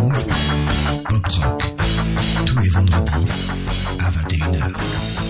Pop 0.00 0.16
Rock, 1.10 1.60
tous 2.46 2.58
les 2.58 2.70
vendredis 2.70 3.28
à 3.98 4.10
21h. 4.10 5.29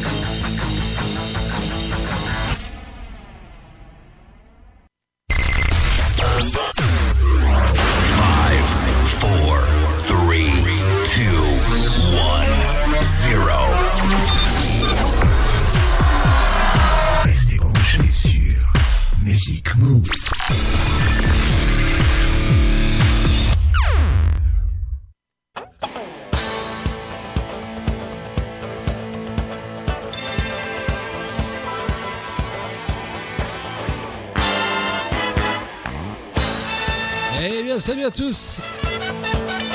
Salut 38.00 38.06
à 38.06 38.10
tous 38.10 38.60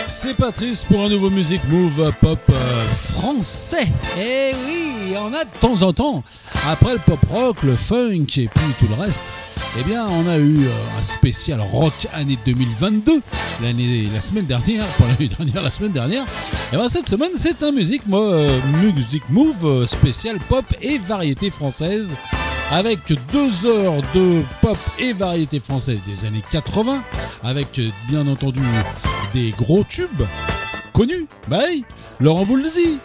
C'est 0.08 0.34
Patrice 0.34 0.84
pour 0.84 1.04
un 1.04 1.10
nouveau 1.10 1.30
Music 1.30 1.62
Move 1.70 2.12
Pop 2.22 2.40
euh, 2.50 2.88
français. 2.90 3.88
Eh 4.18 4.52
oui, 4.68 5.14
on 5.18 5.34
a 5.34 5.44
de 5.44 5.50
temps 5.60 5.84
en 5.84 5.94
temps, 5.94 6.24
après 6.68 6.94
le 6.94 7.00
pop 7.00 7.20
rock, 7.30 7.62
le 7.62 7.76
funk 7.76 8.26
et 8.38 8.48
puis 8.48 8.74
tout 8.80 8.88
le 8.90 9.00
reste, 9.00 9.24
eh 9.80 9.84
bien, 9.84 10.08
on 10.08 10.28
a 10.28 10.38
eu 10.38 10.66
euh, 10.66 11.00
un 11.00 11.04
spécial 11.04 11.62
rock 11.62 11.94
année 12.14 12.40
2022, 12.46 13.22
l'année, 13.62 14.10
la 14.12 14.22
semaine 14.22 14.46
dernière, 14.46 14.86
pas 14.86 15.06
l'année 15.08 15.30
dernière, 15.38 15.62
la 15.62 15.72
semaine 15.72 15.92
dernière. 15.92 16.26
Et 16.74 16.78
bien, 16.78 16.90
cette 16.90 17.10
semaine, 17.10 17.32
c'est 17.36 17.62
un 17.62 17.72
music, 17.72 18.02
euh, 18.12 18.60
music 18.82 19.24
Move 19.30 19.86
spécial 19.86 20.38
pop 20.50 20.66
et 20.82 20.98
variété 20.98 21.52
française 21.52 22.16
avec 22.72 23.00
deux 23.32 23.66
heures 23.66 24.02
de 24.14 24.42
pop 24.62 24.78
et 25.00 25.14
variété 25.14 25.60
française 25.60 26.02
des 26.04 26.26
années 26.26 26.44
80, 26.52 27.02
avec 27.44 27.80
bien 28.10 28.28
entendu 28.28 28.62
des 29.34 29.52
gros 29.52 29.84
tubes 29.84 30.24
connus. 30.94 31.28
Bah 31.48 31.60
Laurent 32.20 32.44
Voulzy, 32.44 33.00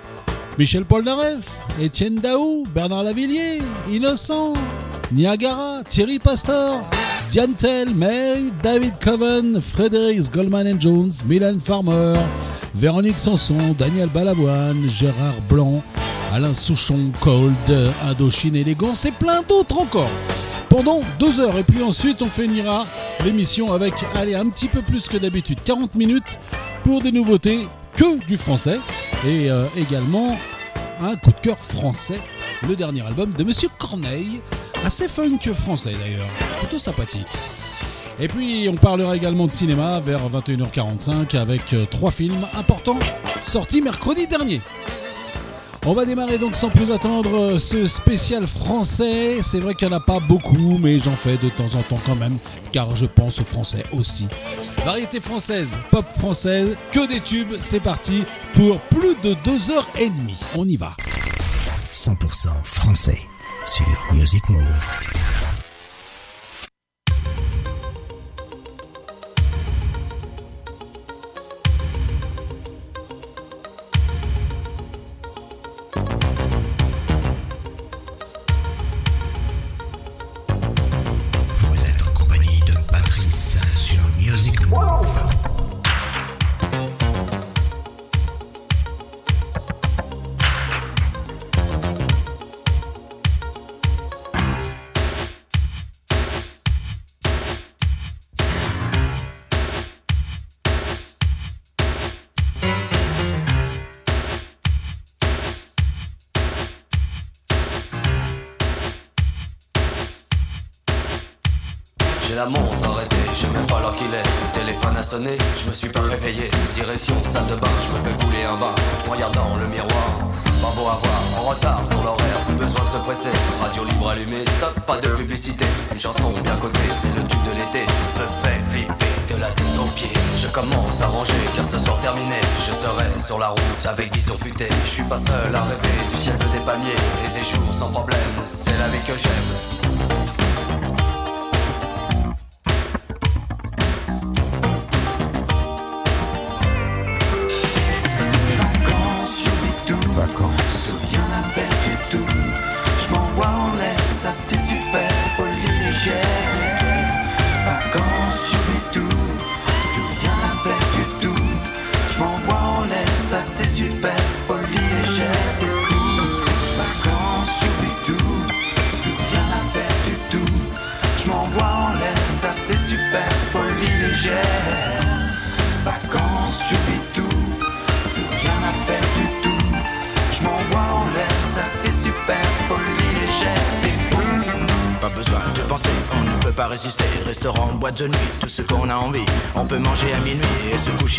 Michel 0.59 0.85
Polnareff, 0.85 1.67
Étienne 1.81 2.17
Daou, 2.17 2.65
Bernard 2.75 3.05
Lavillier, 3.05 3.61
Innocent, 3.91 4.55
Niagara, 5.13 5.83
Thierry 5.89 6.19
Pastor, 6.19 6.83
Diane 7.31 7.55
Tell, 7.55 7.95
May, 7.95 8.51
David 8.63 8.95
Coven, 9.01 9.61
Frédéric 9.61 10.31
Goldman 10.33 10.81
Jones, 10.81 11.13
Milan 11.27 11.59
Farmer, 11.59 12.15
Véronique 12.75 13.19
Sanson, 13.19 13.75
Daniel 13.77 14.09
Balavoine, 14.09 14.89
Gérard 14.89 15.41
Blanc, 15.49 15.83
Alain 16.33 16.55
Souchon, 16.55 17.13
Cold, 17.21 17.55
Indochine 18.05 18.55
Élégance 18.55 19.05
et 19.05 19.11
plein 19.11 19.43
d'autres 19.43 19.81
encore. 19.81 20.11
Pendant 20.69 21.01
deux 21.19 21.41
heures 21.41 21.59
et 21.59 21.65
puis 21.65 21.83
ensuite 21.83 22.23
on 22.23 22.29
finira 22.29 22.87
l'émission 23.25 23.73
avec, 23.73 23.95
allez, 24.15 24.37
un 24.37 24.49
petit 24.49 24.69
peu 24.69 24.81
plus 24.83 25.09
que 25.09 25.17
d'habitude, 25.17 25.59
40 25.65 25.97
minutes 25.97 26.39
pour 26.85 27.03
des 27.03 27.11
nouveautés 27.11 27.67
que 27.95 28.25
du 28.27 28.37
français 28.37 28.79
et 29.27 29.51
euh, 29.51 29.67
également 29.77 30.39
un 31.03 31.17
coup 31.17 31.33
de 31.33 31.41
cœur 31.41 31.59
français, 31.59 32.21
le 32.69 32.77
dernier 32.77 33.03
album 33.03 33.33
de 33.33 33.43
Monsieur 33.43 33.69
Corneille, 33.79 34.41
assez 34.85 35.09
funk 35.09 35.39
français 35.53 35.93
d'ailleurs, 35.93 36.29
plutôt 36.61 36.79
sympathique. 36.79 37.29
Et 38.21 38.29
puis 38.29 38.69
on 38.71 38.77
parlera 38.77 39.17
également 39.17 39.47
de 39.47 39.53
cinéma 39.53 39.99
vers 39.99 40.21
21h45 40.29 41.37
avec 41.37 41.73
euh, 41.73 41.87
trois 41.91 42.13
films 42.13 42.47
importants 42.57 42.99
sortis 43.41 43.83
mercredi 43.83 44.27
dernier. 44.27 44.61
On 45.87 45.95
va 45.95 46.05
démarrer 46.05 46.37
donc 46.37 46.57
sans 46.57 46.69
plus 46.69 46.93
attendre 46.93 47.35
euh, 47.35 47.59
ce 47.59 47.87
spécial 47.87 48.47
français. 48.47 49.41
C'est 49.43 49.61
vrai 49.61 49.75
qu'il 49.75 49.89
n'y 49.89 49.95
en 49.95 49.97
a 49.97 50.01
pas 50.01 50.21
beaucoup, 50.21 50.79
mais 50.79 50.99
j'en 50.99 51.17
fais 51.17 51.39
de 51.39 51.49
temps 51.49 51.75
en 51.75 51.83
temps 51.83 52.01
quand 52.05 52.17
même, 52.17 52.37
car 52.71 52.95
je 52.95 53.07
pense 53.07 53.41
aux 53.41 53.45
Français 53.45 53.83
aussi. 53.93 54.29
Variété 54.85 55.21
française, 55.21 55.79
pop 55.91 56.05
française, 56.19 56.77
que 56.93 57.09
des 57.09 57.21
tubes, 57.21 57.55
c'est 57.61 57.81
parti 57.81 58.25
pour 58.53 58.79
plus 58.83 59.17
de 59.23 59.35
deux 59.43 59.71
heures 59.71 59.89
et 59.99 60.11
demie. 60.11 60.39
On 60.55 60.69
y 60.69 60.77
va. 60.77 60.97
100% 61.93 62.49
français 62.63 63.23
sur 63.65 63.87
Music 64.13 64.47
Move. 64.51 65.40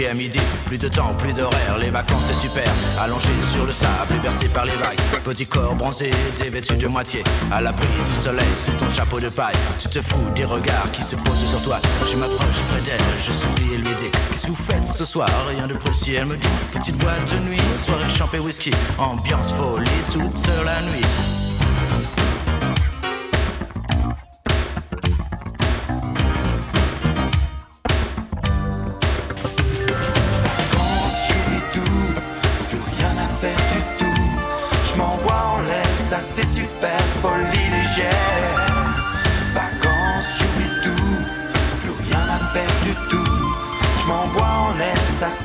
À 0.08 0.14
midi. 0.14 0.40
Plus 0.66 0.78
de 0.78 0.88
temps, 0.88 1.14
plus 1.18 1.34
d'horaire, 1.34 1.78
les 1.80 1.90
vacances 1.90 2.24
c'est 2.28 2.48
super. 2.48 2.70
Allongé 3.00 3.30
sur 3.52 3.66
le 3.66 3.72
sable 3.72 4.16
et 4.16 4.20
bercé 4.20 4.48
par 4.48 4.66
les 4.66 4.76
vagues. 4.76 5.00
Petit 5.24 5.46
corps 5.46 5.76
bronzé, 5.76 6.12
dévêtu 6.40 6.76
de 6.76 6.88
moitié. 6.88 7.24
À 7.52 7.62
l'abri 7.62 7.88
du 8.06 8.14
soleil, 8.14 8.46
sous 8.66 8.72
ton 8.74 8.90
chapeau 8.90 9.20
de 9.20 9.30
paille. 9.30 9.56
Tu 9.80 9.88
te 9.90 10.02
fous 10.02 10.30
des 10.36 10.46
regards 10.46 10.92
qui 10.92 11.04
se 11.04 11.16
posent 11.16 11.50
sur 11.50 11.62
toi. 11.64 11.80
Je 12.12 12.18
m'approche 12.18 12.62
près 12.70 12.82
d'elle, 12.82 13.02
je 13.20 13.32
souris 13.32 13.74
et 13.74 13.78
lui 13.78 13.96
dis 14.00 14.12
Qu'est-ce 14.32 14.44
que 14.44 14.48
vous 14.48 14.56
faites 14.56 14.86
ce 14.86 15.06
soir? 15.06 15.30
Rien 15.50 15.68
de 15.68 15.74
précis, 15.74 16.14
elle 16.14 16.26
me 16.26 16.38
dit 16.38 16.48
Petite 16.72 16.98
boîte 16.98 17.32
de 17.34 17.40
nuit, 17.50 17.62
soirée 17.80 18.10
champée 18.10 18.40
whisky. 18.40 18.72
Ambiance 18.98 19.54
folie 19.54 19.90
toute 20.12 20.48
la 20.66 20.82
nuit. 20.84 21.06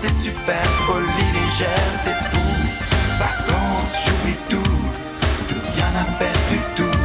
C'est 0.00 0.12
super, 0.12 0.64
folie 0.86 1.32
légère, 1.32 1.90
c'est 1.92 2.18
fou. 2.30 2.46
Vacances, 3.18 3.92
j'oublie 4.04 4.38
tout, 4.50 4.76
plus 5.48 5.62
rien 5.74 5.92
à 6.02 6.04
faire 6.18 6.40
du 6.50 6.58
tout. 6.76 6.98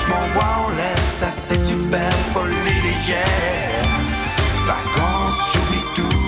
Je 0.00 0.06
m'envoie 0.10 0.66
en 0.66 0.68
l'air, 0.76 0.98
ça 1.18 1.30
c'est 1.30 1.58
super, 1.58 2.12
folie 2.34 2.80
légère. 2.82 3.88
Vacances, 4.66 5.40
j'oublie 5.52 5.86
tout, 5.94 6.22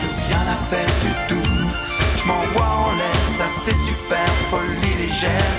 plus 0.00 0.14
rien 0.28 0.44
à 0.54 0.58
faire 0.70 0.92
du 1.04 1.12
tout. 1.28 1.50
Je 2.18 2.24
m'envoie 2.28 2.72
en 2.86 2.92
l'air, 2.92 3.20
ça 3.38 3.46
c'est 3.64 3.78
super, 3.88 4.28
folie 4.50 4.94
légère, 5.02 5.53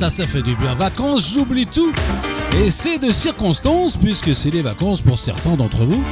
Ça, 0.00 0.08
ça 0.08 0.26
fait 0.26 0.40
du 0.40 0.56
bien. 0.56 0.74
Vacances, 0.74 1.30
j'oublie 1.30 1.66
tout. 1.66 1.92
Et 2.56 2.70
c'est 2.70 2.96
de 2.96 3.10
circonstances, 3.10 3.98
puisque 3.98 4.34
c'est 4.34 4.48
les 4.48 4.62
vacances 4.62 5.02
pour 5.02 5.18
certains 5.18 5.56
d'entre 5.56 5.84
vous. 5.84 6.02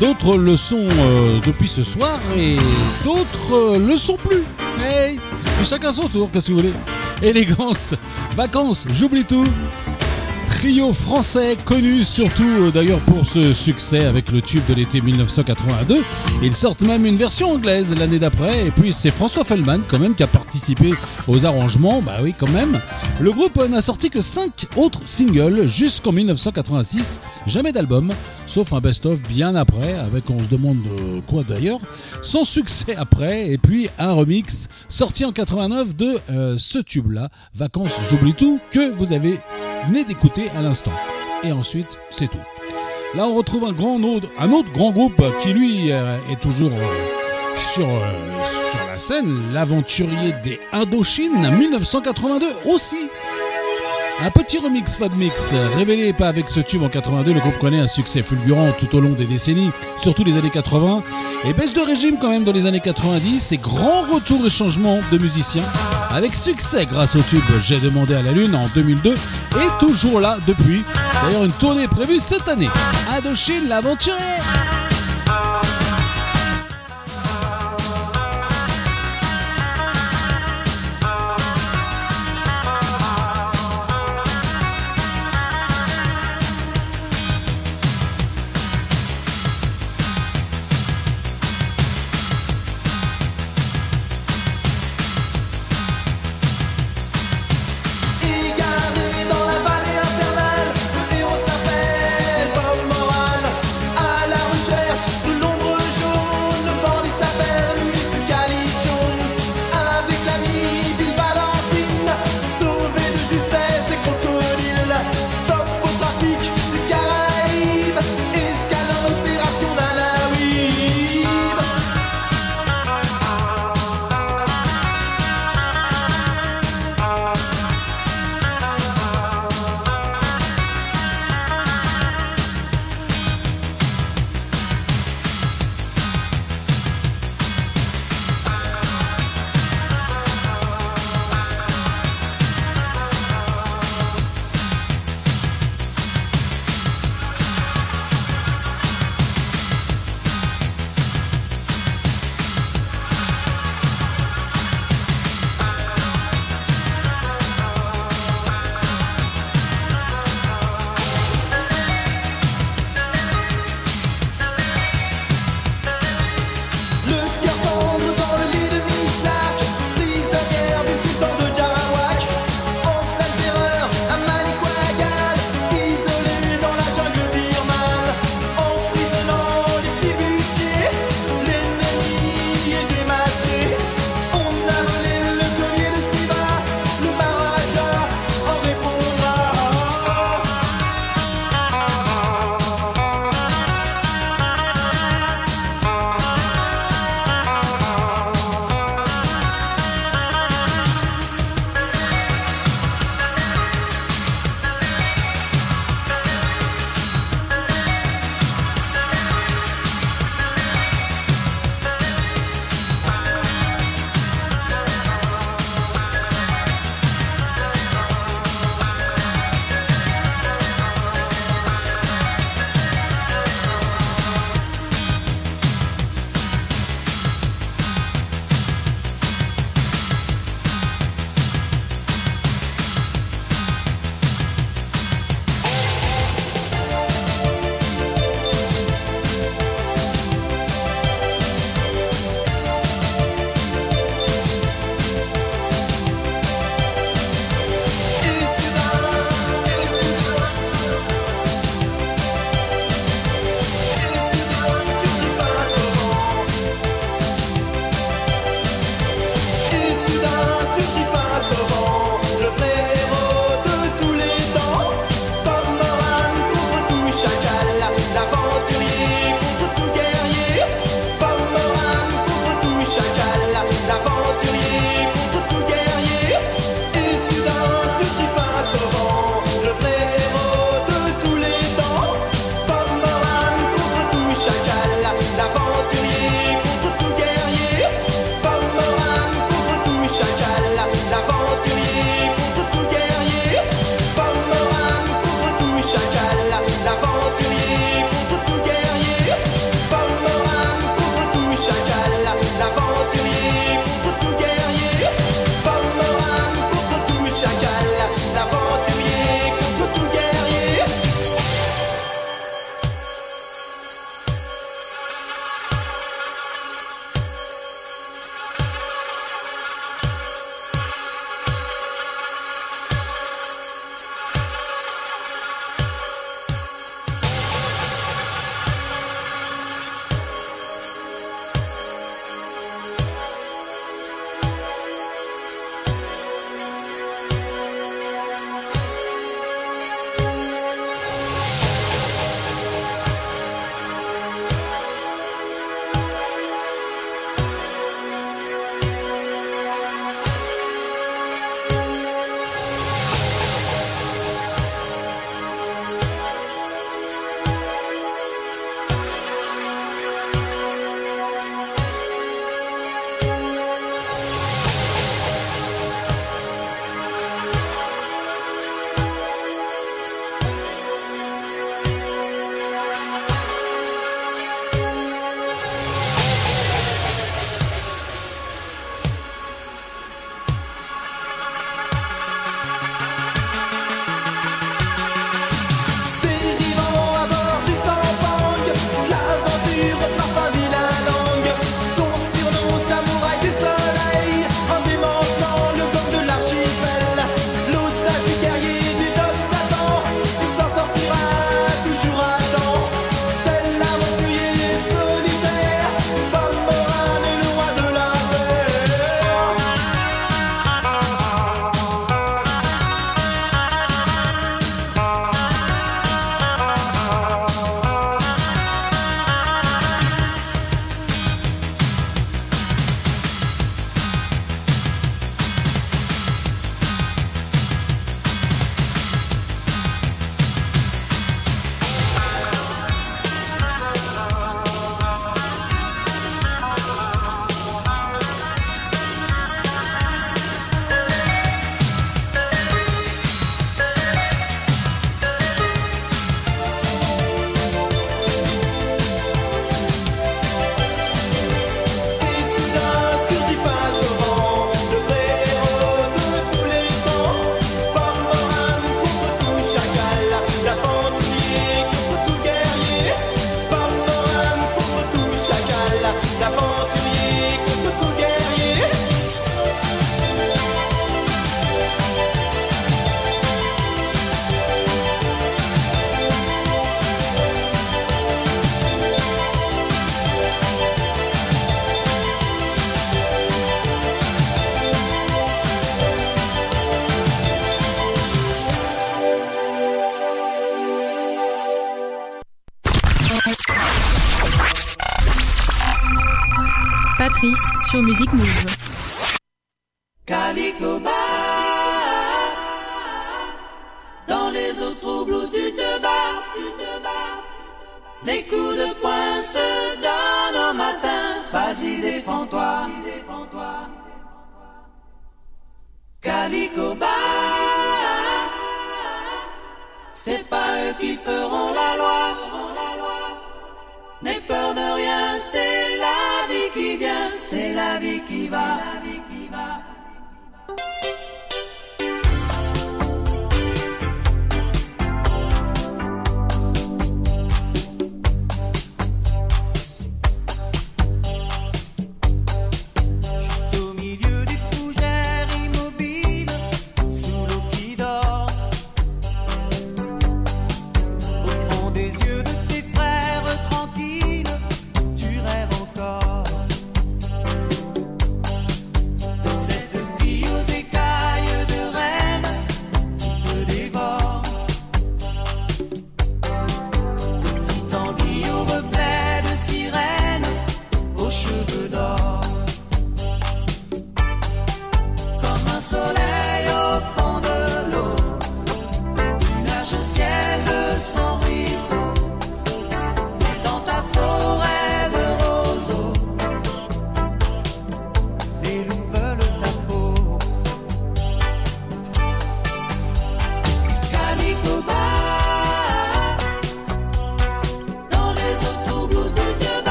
D'autres 0.00 0.36
le 0.36 0.56
sont 0.56 0.86
euh, 0.86 1.40
depuis 1.44 1.66
ce 1.66 1.82
soir 1.82 2.20
et 2.36 2.54
d'autres 3.04 3.52
euh, 3.52 3.78
le 3.80 3.96
sont 3.96 4.16
plus. 4.16 4.44
Hey, 4.80 5.18
chacun 5.64 5.90
son 5.90 6.06
tour, 6.06 6.30
qu'est-ce 6.32 6.46
que 6.46 6.52
vous 6.52 6.58
voulez? 6.58 6.72
Élégance, 7.20 7.94
vacances, 8.36 8.86
j'oublie 8.92 9.24
tout. 9.24 9.48
Trio 10.48 10.92
français 10.92 11.56
connu 11.64 12.04
surtout 12.04 12.44
euh, 12.60 12.70
d'ailleurs 12.70 13.00
pour 13.00 13.26
ce 13.26 13.52
succès 13.52 14.04
avec 14.04 14.30
le 14.30 14.40
tube 14.40 14.62
de 14.68 14.74
l'été 14.74 15.00
1982. 15.00 16.02
Ils 16.42 16.54
sortent 16.54 16.82
même 16.82 17.04
une 17.04 17.16
version 17.16 17.50
anglaise 17.50 17.92
l'année 17.98 18.20
d'après 18.20 18.66
et 18.66 18.70
puis 18.70 18.92
c'est 18.92 19.10
François 19.10 19.42
Feldman 19.42 19.82
quand 19.88 19.98
même 19.98 20.14
qui 20.14 20.22
a 20.22 20.28
aux 21.28 21.44
arrangements, 21.44 22.02
bah 22.02 22.18
oui 22.22 22.34
quand 22.38 22.50
même. 22.50 22.80
Le 23.20 23.32
groupe 23.32 23.62
n'a 23.68 23.80
sorti 23.80 24.10
que 24.10 24.20
5 24.20 24.66
autres 24.76 25.00
singles 25.04 25.66
jusqu'en 25.66 26.12
1986, 26.12 27.20
jamais 27.46 27.72
d'album, 27.72 28.12
sauf 28.46 28.72
un 28.72 28.80
best-of 28.80 29.20
bien 29.22 29.54
après 29.54 29.94
avec 29.94 30.28
on 30.30 30.42
se 30.42 30.48
demande 30.48 30.78
euh, 30.86 31.20
quoi 31.26 31.42
d'ailleurs, 31.42 31.80
sans 32.22 32.44
succès 32.44 32.96
après 32.96 33.50
et 33.50 33.58
puis 33.58 33.88
un 33.98 34.12
remix 34.12 34.68
sorti 34.88 35.24
en 35.24 35.32
89 35.32 35.96
de 35.96 36.18
euh, 36.30 36.56
ce 36.58 36.78
tube-là, 36.78 37.28
Vacances 37.54 37.94
j'oublie 38.10 38.34
tout, 38.34 38.60
que 38.70 38.90
vous 38.92 39.12
avez 39.12 39.38
venez 39.86 40.04
d'écouter 40.04 40.50
à 40.56 40.62
l'instant. 40.62 40.92
Et 41.44 41.52
ensuite, 41.52 41.98
c'est 42.10 42.28
tout. 42.28 42.38
Là, 43.14 43.26
on 43.26 43.34
retrouve 43.34 43.64
un, 43.64 43.72
grand 43.72 44.02
autre, 44.02 44.28
un 44.38 44.50
autre 44.50 44.72
grand 44.72 44.90
groupe 44.90 45.22
qui, 45.42 45.52
lui, 45.52 45.92
euh, 45.92 46.16
est 46.30 46.40
toujours 46.40 46.72
sur 47.72 47.86
scène, 48.98 49.36
l'aventurier 49.52 50.34
des 50.42 50.60
Indochines, 50.72 51.50
1982 51.58 52.46
aussi. 52.66 53.08
Un 54.20 54.30
petit 54.30 54.58
remix 54.58 54.96
Fab 54.96 55.14
Mix, 55.14 55.52
révélé 55.76 56.14
pas 56.14 56.28
avec 56.28 56.48
ce 56.48 56.60
tube 56.60 56.82
en 56.82 56.88
82, 56.88 57.34
le 57.34 57.40
groupe 57.40 57.58
connaît 57.58 57.80
un 57.80 57.86
succès 57.86 58.22
fulgurant 58.22 58.72
tout 58.72 58.96
au 58.96 59.00
long 59.00 59.12
des 59.12 59.26
décennies, 59.26 59.70
surtout 59.98 60.24
les 60.24 60.38
années 60.38 60.50
80, 60.50 61.02
et 61.44 61.52
baisse 61.52 61.74
de 61.74 61.80
régime 61.80 62.16
quand 62.18 62.30
même 62.30 62.44
dans 62.44 62.52
les 62.52 62.64
années 62.64 62.80
90, 62.80 63.52
et 63.52 63.58
grand 63.58 64.02
retour 64.10 64.46
et 64.46 64.48
changement 64.48 65.00
de 65.12 65.18
musiciens, 65.18 65.64
avec 66.10 66.34
succès 66.34 66.86
grâce 66.86 67.14
au 67.14 67.20
tube 67.20 67.42
J'ai 67.60 67.78
demandé 67.78 68.14
à 68.14 68.22
la 68.22 68.32
Lune 68.32 68.54
en 68.54 68.68
2002, 68.74 69.12
et 69.12 69.84
toujours 69.86 70.20
là 70.20 70.38
depuis. 70.46 70.82
D'ailleurs 71.22 71.44
une 71.44 71.52
tournée 71.52 71.86
prévue 71.86 72.18
cette 72.18 72.48
année. 72.48 72.70
Indochine 73.14 73.68
l'aventurier 73.68 74.16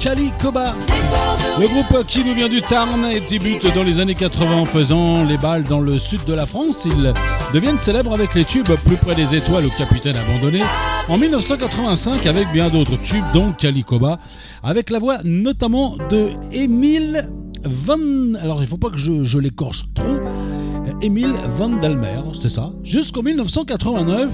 Kali 0.00 0.30
Koba. 0.40 0.74
Le 1.58 1.66
groupe 1.66 2.06
qui 2.06 2.24
nous 2.24 2.32
vient 2.32 2.48
du 2.48 2.62
Tarn 2.62 3.04
et 3.04 3.20
débute 3.20 3.74
dans 3.74 3.82
les 3.82 4.00
années 4.00 4.14
80 4.14 4.56
en 4.56 4.64
faisant 4.64 5.24
les 5.24 5.36
balles 5.36 5.64
dans 5.64 5.80
le 5.80 5.98
sud 5.98 6.24
de 6.24 6.32
la 6.32 6.46
France. 6.46 6.86
Ils 6.86 7.12
deviennent 7.52 7.78
célèbres 7.78 8.14
avec 8.14 8.34
les 8.34 8.44
tubes 8.44 8.70
Plus 8.86 8.96
près 8.96 9.14
des 9.14 9.34
étoiles 9.34 9.66
au 9.66 9.70
capitaine 9.70 10.16
abandonné 10.16 10.62
en 11.08 11.18
1985 11.18 12.24
avec 12.26 12.50
bien 12.50 12.70
d'autres 12.70 12.96
tubes 13.02 13.24
dont 13.34 13.52
Kali 13.52 13.84
Koba 13.84 14.18
avec 14.62 14.88
la 14.88 14.98
voix 14.98 15.18
notamment 15.22 15.96
de 16.08 16.30
Émile 16.50 17.28
Van... 17.64 17.98
Alors 18.40 18.62
il 18.62 18.66
faut 18.66 18.78
pas 18.78 18.88
que 18.88 18.98
je, 18.98 19.38
l'écorche 19.38 19.84
trop. 19.94 20.18
Émile 21.02 21.34
Van 21.58 21.68
Dalmer, 21.68 22.22
c'est 22.40 22.48
ça. 22.48 22.72
Jusqu'en 22.82 23.22
1989, 23.22 24.30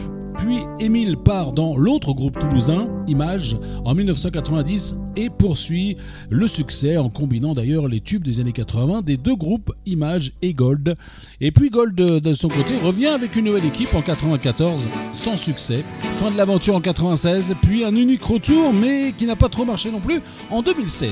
puis 0.47 0.61
Émile 0.79 1.17
part 1.17 1.51
dans 1.51 1.77
l'autre 1.77 2.13
groupe 2.13 2.39
toulousain, 2.39 2.89
Image, 3.09 3.57
en 3.85 3.97
1990 3.97 4.95
et 5.17 5.29
poursuit 5.29 5.97
le 6.31 6.47
succès 6.47 6.99
en 6.99 7.09
combinant 7.09 7.53
d'ailleurs 7.53 7.89
les 7.89 7.99
tubes 7.99 8.23
des 8.23 8.39
années 8.39 8.53
80 8.53 9.03
des 9.03 9.17
deux 9.17 9.35
groupes 9.35 9.73
Image 9.87 10.35
et 10.43 10.55
Gold. 10.55 10.97
Et 11.41 11.51
puis 11.51 11.71
Gold 11.71 11.97
de 11.97 12.35
son 12.35 12.47
côté 12.47 12.79
revient 12.79 13.09
avec 13.09 13.35
une 13.35 13.47
nouvelle 13.47 13.65
équipe 13.65 13.93
en 13.95 14.03
94 14.03 14.87
sans 15.13 15.37
succès. 15.37 15.85
Fin 16.19 16.31
de 16.31 16.37
l'aventure 16.37 16.77
en 16.77 16.81
96, 16.81 17.57
puis 17.63 17.85
un 17.85 17.97
unique 17.97 18.23
retour 18.23 18.73
mais 18.73 19.13
qui 19.19 19.27
n'a 19.27 19.35
pas 19.35 19.49
trop 19.49 19.65
marché 19.65 19.91
non 19.91 20.01
plus 20.01 20.21
en 20.51 20.63
2016. 20.63 21.11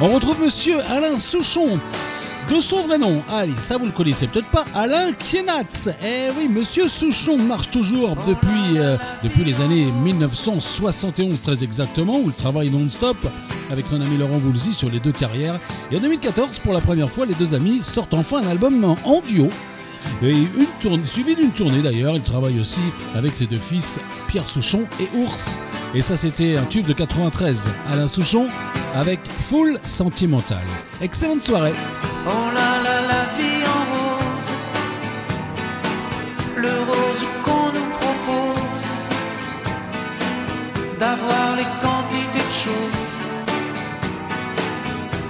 On 0.00 0.14
retrouve 0.14 0.40
monsieur 0.40 0.80
Alain 0.82 1.18
Souchon 1.18 1.80
de 2.48 2.60
son 2.60 2.82
vrai 2.82 2.98
nom, 2.98 3.22
allez, 3.30 3.54
ça 3.58 3.76
vous 3.76 3.86
le 3.86 3.92
connaissez 3.92 4.26
peut-être 4.28 4.48
pas, 4.48 4.64
Alain 4.74 5.12
Kienatz. 5.12 5.88
Eh 6.02 6.30
oui, 6.36 6.48
Monsieur 6.48 6.88
Souchon 6.88 7.38
marche 7.38 7.70
toujours 7.70 8.16
depuis, 8.26 8.78
euh, 8.78 8.96
les 9.44 9.60
années 9.60 9.86
1971 10.02 11.40
très 11.40 11.64
exactement, 11.64 12.18
où 12.18 12.28
il 12.28 12.34
travaille 12.34 12.70
non-stop 12.70 13.16
avec 13.70 13.86
son 13.86 14.00
ami 14.00 14.16
Laurent 14.16 14.38
Voulzy 14.38 14.72
sur 14.72 14.88
les 14.90 15.00
deux 15.00 15.12
carrières. 15.12 15.58
Et 15.90 15.96
en 15.96 16.00
2014, 16.00 16.60
pour 16.60 16.72
la 16.72 16.80
première 16.80 17.10
fois, 17.10 17.26
les 17.26 17.34
deux 17.34 17.54
amis 17.54 17.82
sortent 17.82 18.14
enfin 18.14 18.42
un 18.44 18.48
album 18.48 18.96
en 19.04 19.20
duo. 19.26 19.48
Et 20.22 20.30
une 20.30 20.66
tournée, 20.80 21.04
suivi 21.04 21.34
d'une 21.34 21.50
tournée 21.50 21.82
d'ailleurs, 21.82 22.14
il 22.14 22.22
travaille 22.22 22.60
aussi 22.60 22.80
avec 23.16 23.32
ses 23.32 23.46
deux 23.46 23.58
fils, 23.58 23.98
Pierre 24.28 24.48
Souchon 24.48 24.86
et 25.00 25.08
Ours. 25.16 25.58
Et 25.96 26.02
ça, 26.02 26.14
c'était 26.14 26.58
un 26.58 26.64
tube 26.64 26.84
de 26.84 26.92
93. 26.92 27.70
Alain 27.90 28.06
Souchon 28.06 28.48
avec 28.94 29.18
Full 29.48 29.78
Sentimental. 29.86 30.60
Excellente 31.00 31.40
soirée. 31.40 31.72
Oh 32.26 32.30
là 32.54 32.82
là, 32.84 33.00
la 33.00 33.24
vie 33.38 33.64
en 33.64 33.82
rose, 33.94 34.52
le 36.54 36.68
rose 36.68 37.24
qu'on 37.42 37.72
nous 37.72 37.88
propose, 37.92 38.90
d'avoir 40.98 41.56
les 41.56 41.64
quantités 41.80 42.44
de 42.46 42.52
choses 42.52 43.16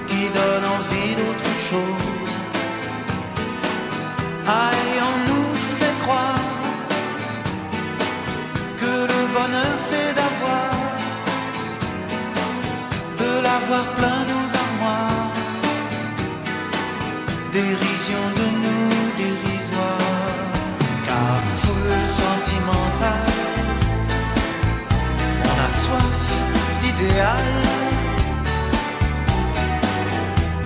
qui 0.08 0.22
donnent 0.34 0.70
envie 0.78 1.14
d'autre 1.14 1.50
chose. 1.70 2.32
Aïe, 4.48 5.25
bonheur 9.36 9.76
c'est 9.78 10.12
d'avoir, 10.18 10.72
de 13.22 13.32
l'avoir 13.46 13.84
plein 13.98 14.20
nos 14.32 14.46
armoires. 14.64 15.32
Dérision 17.58 18.24
de 18.38 18.46
nous 18.64 19.06
dérisoire, 19.22 20.36
car 21.06 21.38
foule 21.60 22.04
sentimentale, 22.22 23.34
on 25.50 25.56
a 25.66 25.70
soif 25.82 26.20
d'idéal, 26.80 27.48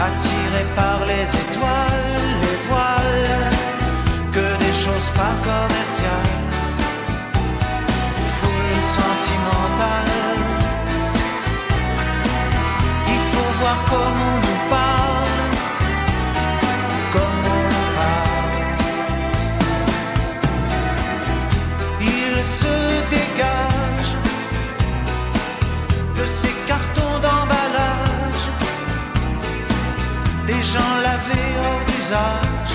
attiré 0.08 0.62
par 0.80 0.98
les 1.10 1.26
étoiles, 1.44 2.10
les 2.44 2.58
voiles, 2.68 3.30
que 4.34 4.46
des 4.64 4.74
choses 4.84 5.08
pas 5.20 5.36
commerciales, 5.48 6.49
foule 8.80 9.02
sentimentale, 9.02 10.06
il 13.08 13.20
faut 13.30 13.52
voir 13.60 13.78
comment 13.88 14.34
on 14.34 14.40
nous 14.46 14.60
parle 14.70 15.52
comme 17.12 17.42
on 17.58 17.68
parle. 17.98 18.56
Il 22.00 22.42
se 22.42 22.76
dégage 23.10 24.12
de 26.18 26.26
ces 26.26 26.54
cartons 26.66 27.18
d'emballage, 27.24 28.46
des 30.46 30.62
gens 30.62 30.94
lavés 31.02 31.50
hors 31.64 31.84
d'usage, 31.86 32.74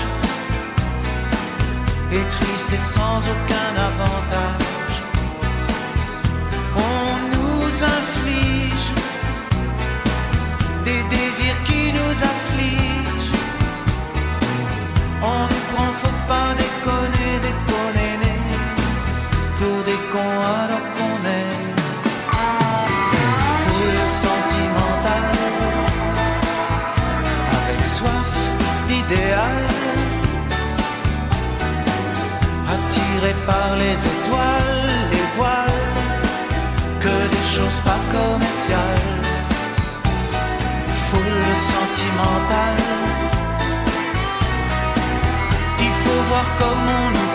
et 2.12 2.24
tristes 2.30 2.72
et 2.72 2.78
sans 2.78 3.18
aucun 3.18 3.70
avantage. 3.90 4.75
Nous 7.76 7.84
inflige 7.84 8.92
des 10.84 11.02
désirs 11.14 11.62
qui 11.64 11.92
nous 11.92 12.16
affligent. 12.32 13.38
On 15.22 15.42
nous 15.50 15.64
prend, 15.72 15.92
faut 15.92 16.18
pas 16.28 16.54
déconner, 16.62 17.32
déconner, 17.46 18.18
pour 19.58 19.78
des 19.84 20.00
cons 20.12 20.40
alors 20.62 20.86
qu'on 20.96 21.18
est. 21.42 21.56
Des 23.12 23.30
foules 23.60 24.08
sentimentales, 24.24 25.38
avec 27.58 27.84
soif 27.84 28.32
d'idéal, 28.88 29.58
attirés 32.74 33.38
par 33.44 33.76
les 33.76 33.96
étoiles, 34.14 34.86
les 35.12 35.26
voiles, 35.36 35.65
choses 37.56 37.80
pas 37.80 38.00
commerciales, 38.12 39.12
foule 41.06 41.56
sentimentale. 41.72 42.82
Il 45.86 45.92
faut 46.02 46.22
voir 46.30 46.46
comme 46.60 46.84
on 47.02 47.25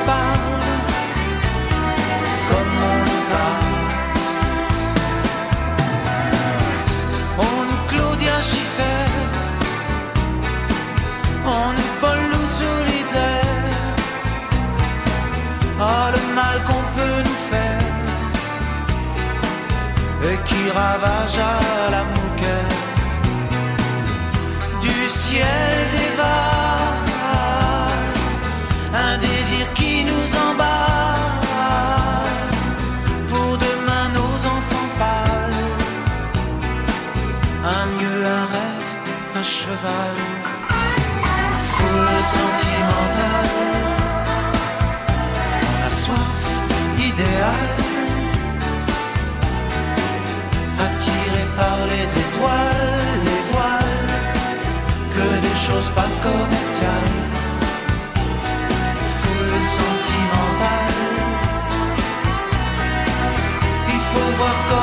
ravage 20.73 21.38
à 21.38 21.91
la 21.91 22.03
mouquette 22.03 22.81
du 24.81 25.10
ciel 25.10 25.77
des 25.93 26.12
un 28.93 29.17
désir 29.17 29.65
qui 29.73 30.03
nous 30.03 30.27
emballe. 30.47 30.67
Pour 33.29 33.57
demain, 33.57 34.10
nos 34.13 34.36
enfants 34.55 34.91
pâles. 34.99 35.63
Un 37.63 37.86
mieux, 37.97 38.25
un 38.25 38.45
rêve, 38.55 38.91
un 39.36 39.43
cheval. 39.43 40.15
Foule 41.73 42.17
sentimentale. 42.36 43.90
Les 52.01 52.17
étoiles, 52.17 53.19
les 53.25 53.41
voiles. 53.51 54.09
Que 55.15 55.27
des 55.45 55.57
choses 55.67 55.89
pas 55.97 56.11
commerciales 56.27 57.19
foule 59.17 59.65
sentimentale. 59.79 60.99
Il 63.93 64.01
faut 64.09 64.31
voir 64.37 64.55
comment 64.69 64.80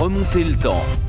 remonter 0.00 0.44
le 0.44 0.56
temps. 0.56 0.99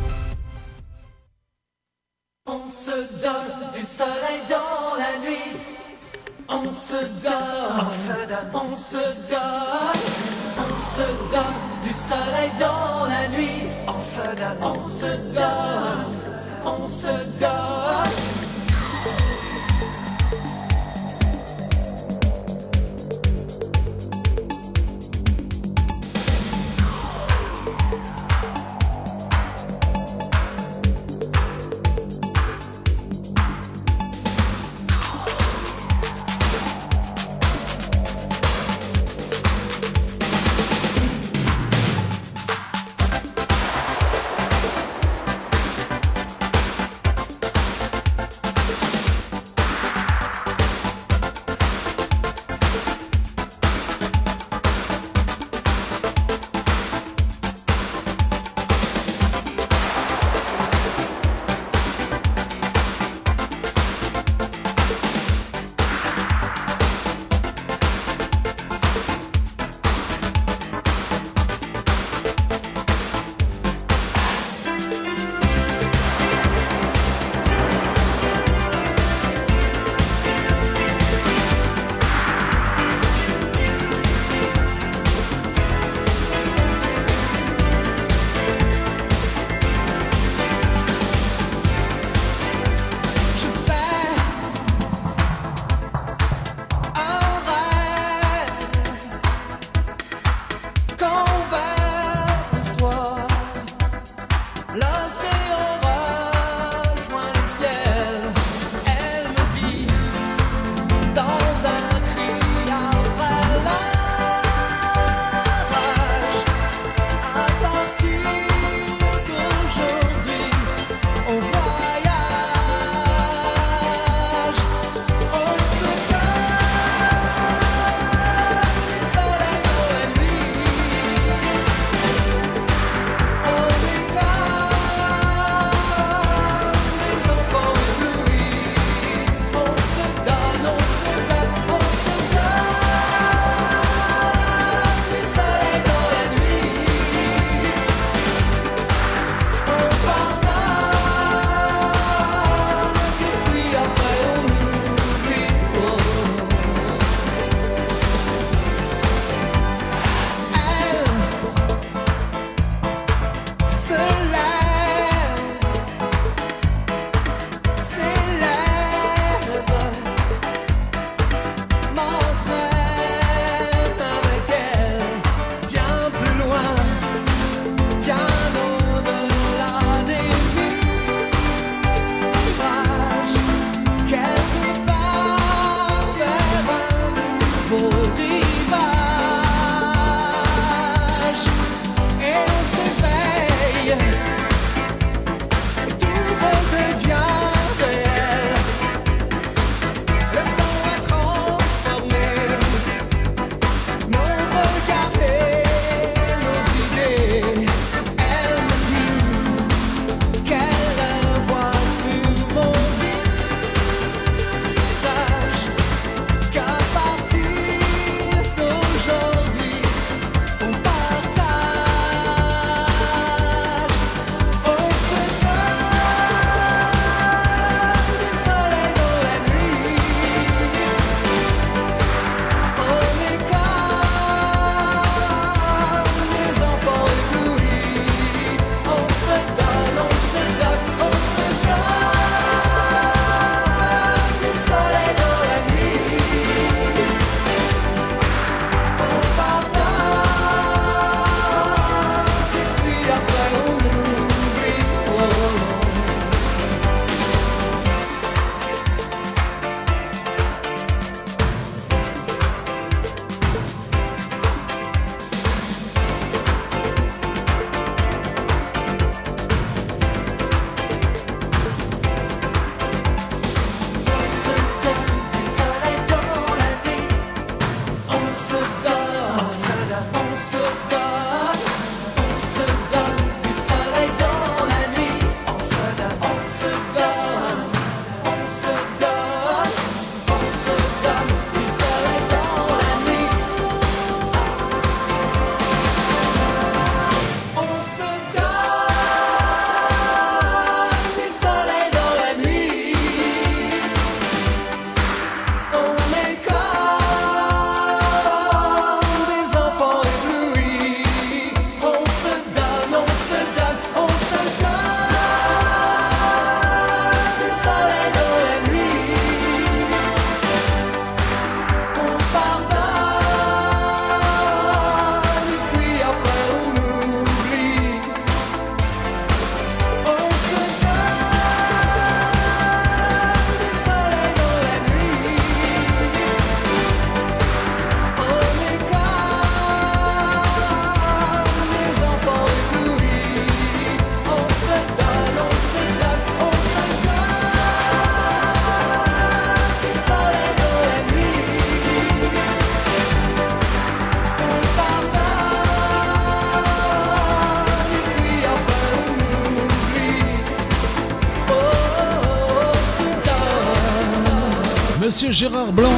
Monsieur 365.22 365.50
Gérard 365.50 365.72
Blanc, 365.72 365.94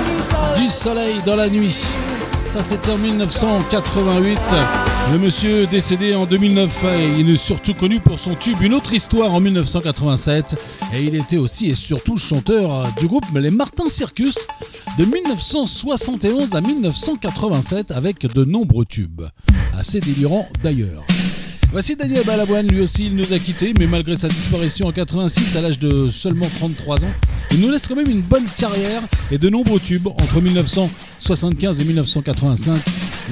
du 0.57 0.67
soleil 0.67 1.15
dans 1.25 1.37
la 1.37 1.47
nuit. 1.47 1.77
Ça 2.51 2.61
c'était 2.61 2.91
en 2.91 2.97
1988. 2.97 4.37
Le 5.13 5.17
monsieur 5.17 5.65
décédé 5.65 6.13
en 6.13 6.25
2009 6.25 6.83
et 6.99 7.19
il 7.21 7.29
est 7.29 7.37
surtout 7.37 7.73
connu 7.73 8.01
pour 8.01 8.19
son 8.19 8.35
tube 8.35 8.61
Une 8.61 8.73
autre 8.73 8.91
histoire 8.93 9.33
en 9.33 9.39
1987 9.39 10.61
et 10.93 11.03
il 11.03 11.15
était 11.15 11.37
aussi 11.37 11.69
et 11.69 11.75
surtout 11.75 12.17
chanteur 12.17 12.85
du 12.99 13.07
groupe 13.07 13.23
Les 13.33 13.49
Martins 13.49 13.87
Circus 13.87 14.35
de 14.99 15.05
1971 15.05 16.53
à 16.53 16.59
1987 16.59 17.91
avec 17.91 18.27
de 18.27 18.43
nombreux 18.43 18.83
tubes. 18.83 19.21
Assez 19.73 20.01
délirant 20.01 20.49
d'ailleurs. 20.61 21.05
Voici 21.73 21.95
Daniel 21.95 22.23
Balavoine, 22.23 22.67
lui 22.67 22.81
aussi 22.81 23.07
il 23.07 23.15
nous 23.15 23.33
a 23.33 23.39
quittés, 23.39 23.73
mais 23.79 23.87
malgré 23.87 24.15
sa 24.15 24.27
disparition 24.27 24.85
en 24.85 24.91
86 24.91 25.55
à 25.55 25.61
l'âge 25.61 25.79
de 25.79 26.07
seulement 26.07 26.45
33 26.59 27.03
ans, 27.03 27.11
il 27.49 27.61
nous 27.61 27.71
laisse 27.71 27.87
quand 27.87 27.95
même 27.95 28.11
une 28.11 28.21
bonne 28.21 28.45
carrière 28.59 29.01
et 29.33 29.39
de 29.39 29.49
nombreux 29.49 29.79
tubes 29.79 30.07
entre 30.07 30.41
1975 30.41 31.81
et 31.81 31.85
1985. 31.85 32.77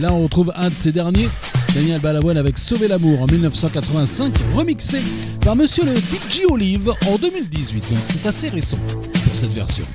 Là 0.01 0.11
on 0.11 0.23
retrouve 0.23 0.51
un 0.55 0.69
de 0.69 0.75
ces 0.75 0.91
derniers, 0.91 1.29
Daniel 1.75 2.01
Balavoine 2.01 2.37
avec 2.37 2.57
Sauver 2.57 2.87
l'amour 2.87 3.21
en 3.21 3.27
1985, 3.27 4.33
remixé 4.55 4.99
par 5.41 5.55
monsieur 5.55 5.83
le 5.85 5.95
DJ 5.95 6.41
Olive 6.49 6.91
en 7.07 7.17
2018. 7.17 7.85
Donc 7.91 7.99
c'est 8.03 8.25
assez 8.25 8.49
récent 8.49 8.77
pour 8.77 9.35
cette 9.35 9.53
version. 9.53 9.85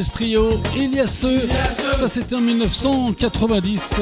Le 0.00 0.12
trio. 0.12 0.60
Il 0.76 0.94
y 0.94 1.00
a 1.00 1.06
ceux, 1.06 1.42
ça 1.98 2.08
c'était 2.08 2.34
en 2.34 2.40
1990. 2.40 4.00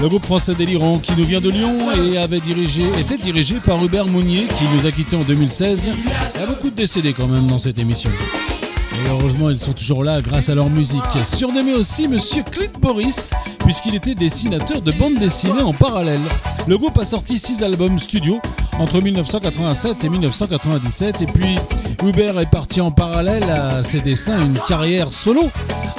Le 0.00 0.08
groupe 0.08 0.24
français 0.24 0.54
Délirant 0.54 0.98
qui 0.98 1.12
nous 1.16 1.24
vient 1.24 1.40
de 1.40 1.50
Lyon 1.50 1.72
et 1.94 2.18
avait 2.18 2.40
dirigé, 2.40 2.82
était 2.98 3.16
dirigé 3.16 3.56
par 3.64 3.82
Hubert 3.84 4.06
Mounier 4.06 4.48
qui 4.58 4.64
nous 4.74 4.86
a 4.86 4.90
quittés 4.90 5.14
en 5.14 5.22
2016. 5.22 5.88
Il 6.34 6.40
y 6.40 6.42
a 6.42 6.46
beaucoup 6.46 6.70
de 6.70 6.74
décédés 6.74 7.12
quand 7.12 7.28
même 7.28 7.46
dans 7.46 7.60
cette 7.60 7.78
émission. 7.78 8.10
Et 8.10 9.08
heureusement, 9.08 9.50
ils 9.50 9.60
sont 9.60 9.72
toujours 9.72 10.02
là 10.02 10.20
grâce 10.20 10.48
à 10.48 10.54
leur 10.56 10.68
musique. 10.68 11.02
Surnommé 11.24 11.74
aussi 11.74 12.08
Monsieur 12.08 12.42
Clint 12.42 12.78
Boris, 12.80 13.30
puisqu'il 13.60 13.94
était 13.94 14.14
dessinateur 14.16 14.82
de 14.82 14.90
bande 14.90 15.14
dessinée 15.14 15.62
en 15.62 15.72
parallèle. 15.72 16.20
Le 16.66 16.76
groupe 16.76 16.98
a 16.98 17.04
sorti 17.04 17.38
6 17.38 17.62
albums 17.62 18.00
studio 18.00 18.40
entre 18.80 19.00
1987 19.00 20.02
et 20.02 20.08
1997. 20.08 21.22
Et 21.22 21.26
puis, 21.26 21.56
Hubert 22.04 22.38
est 22.38 22.50
parti 22.50 22.80
en 22.80 22.90
parallèle 22.90 23.44
à 23.44 23.82
ses 23.82 24.00
dessins 24.00 24.40
une 24.40 24.58
carrière 24.68 25.12
solo 25.12 25.44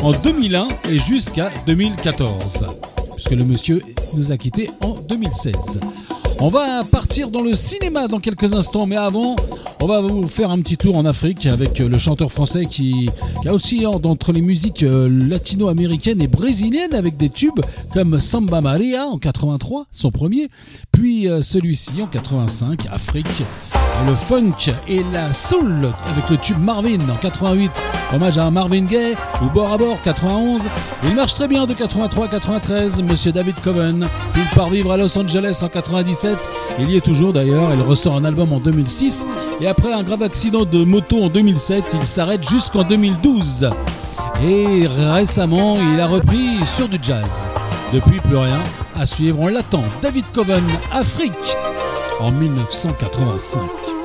en 0.02 0.12
2001 0.12 0.68
et 0.90 1.00
jusqu'à 1.00 1.52
2014. 1.66 2.68
Puisque 3.16 3.32
le 3.32 3.44
monsieur 3.44 3.82
nous 4.14 4.32
a 4.32 4.38
quittés 4.38 4.70
en 4.84 4.94
2016. 4.94 5.80
On 6.40 6.50
va 6.50 6.84
partir 6.84 7.32
dans 7.32 7.42
le 7.42 7.54
cinéma 7.54 8.08
dans 8.08 8.20
quelques 8.20 8.54
instants, 8.54 8.86
mais 8.86 8.96
avant, 8.96 9.36
on 9.82 9.88
va 9.88 10.02
vous 10.02 10.28
faire 10.28 10.52
un 10.52 10.60
petit 10.60 10.78
tour 10.78 10.96
en 10.96 11.06
Afrique 11.06 11.48
avec 11.48 11.80
le 11.80 11.98
chanteur 11.98 12.32
français 12.32 12.66
qui, 12.66 13.10
qui 13.42 13.48
a 13.48 13.54
aussi 13.54 13.86
entre 13.86 14.34
les 14.34 14.42
musiques 14.42 14.84
euh, 14.84 15.10
latino-américaines 15.10 16.22
et 16.22 16.28
brésiliennes 16.28 16.94
avec 16.94 17.18
des 17.18 17.30
tubes 17.30 17.60
comme 17.94 18.20
Samba 18.20 18.62
Maria 18.62 19.08
en 19.08 19.18
83, 19.18 19.86
son 19.92 20.12
premier, 20.12 20.50
puis 20.92 21.28
euh, 21.28 21.42
celui-ci 21.42 22.02
en 22.04 22.08
85, 22.08 22.88
Afrique, 22.92 23.44
le 24.06 24.16
funk 24.16 24.72
et 24.88 25.04
la 25.12 25.34
soul 25.34 25.92
avec 26.06 26.30
le 26.30 26.38
tube 26.38 26.60
Marvin 26.60 27.00
en 27.10 27.16
88, 27.22 27.72
hommage 28.14 28.38
à 28.38 28.52
Marvin 28.52 28.84
Gaye 28.84 29.16
ou 29.42 29.46
Bord 29.50 29.72
à 29.74 29.78
bord 29.78 29.98
91. 30.04 30.64
Il 31.06 31.16
marche 31.16 31.34
très 31.34 31.48
bien 31.48 31.66
de 31.66 31.74
83 31.74 32.26
à 32.26 32.28
93, 32.28 33.02
Monsieur 33.02 33.32
David 33.32 33.56
Coven, 33.64 34.08
il 34.36 34.56
part 34.56 34.70
vivre 34.70 34.92
à 34.92 34.98
Los 34.98 35.18
Angeles 35.18 35.62
en 35.64 35.70
97. 35.70 36.38
Il 36.80 36.90
y 36.90 36.98
est 36.98 37.02
toujours 37.02 37.34
d'ailleurs, 37.34 37.74
il 37.74 37.82
ressort 37.82 38.16
un 38.16 38.26
album 38.26 38.54
en 38.54 38.60
2006 38.60 39.26
et 39.62 39.68
après 39.68 39.92
un 39.92 40.04
grave 40.04 40.24
accident 40.24 40.66
de 40.66 40.84
moto 40.84 41.24
en 41.24 41.30
2007, 41.30 41.84
il 41.94 42.06
s'arrête 42.06 42.48
jusqu'en 42.48 42.84
2012. 42.84 43.70
Et 44.46 44.88
récemment, 45.12 45.78
il 45.94 46.00
a 46.00 46.08
repris 46.08 46.64
sur 46.76 46.88
du 46.88 47.00
jazz. 47.02 47.48
Depuis 47.94 48.20
plus 48.20 48.38
rien 48.38 48.60
à 49.00 49.06
suivre, 49.06 49.40
on 49.40 49.48
l'attend. 49.48 49.84
David 50.02 50.26
Coven, 50.34 50.64
Afrique, 50.94 51.34
en 52.20 52.40
1985. 52.40 53.97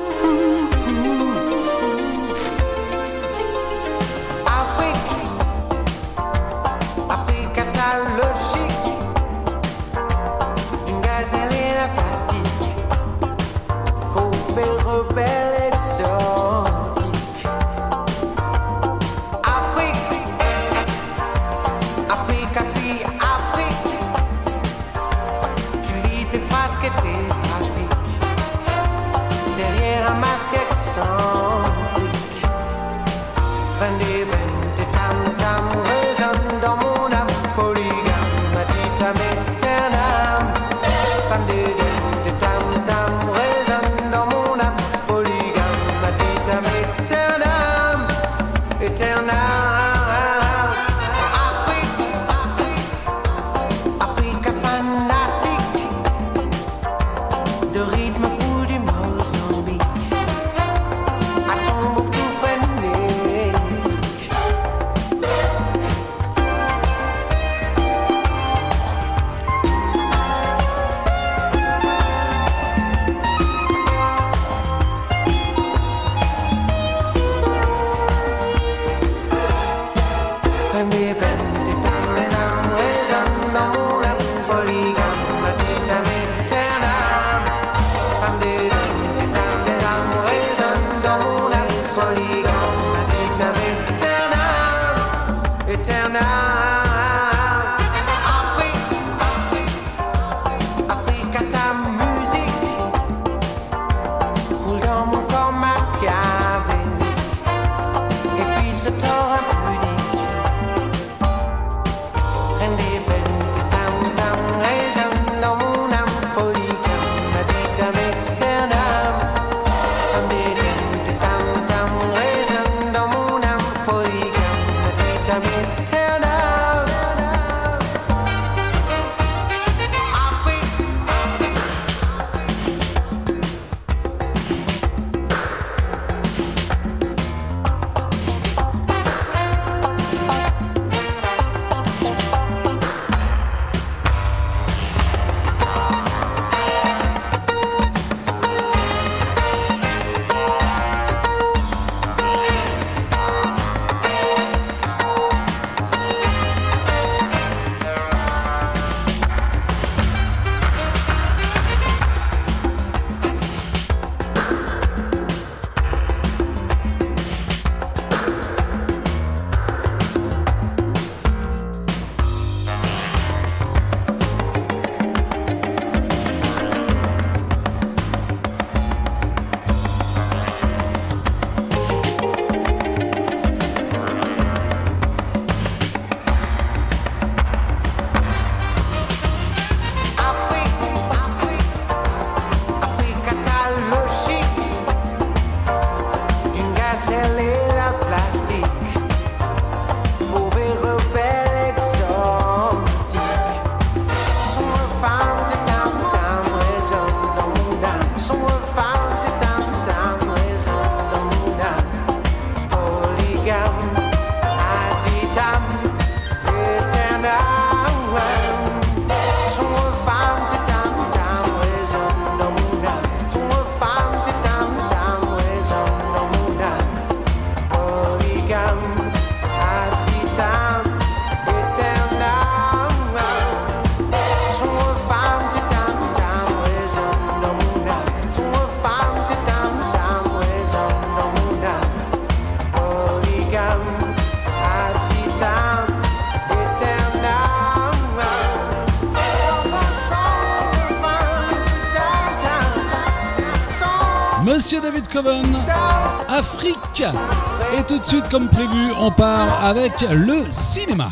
Et 256.95 257.83
tout 257.87 257.97
de 257.97 258.03
suite, 258.03 258.25
comme 258.29 258.47
prévu, 258.47 258.91
on 258.99 259.09
part 259.09 259.65
avec 259.65 259.93
le 260.11 260.43
cinéma. 260.51 261.09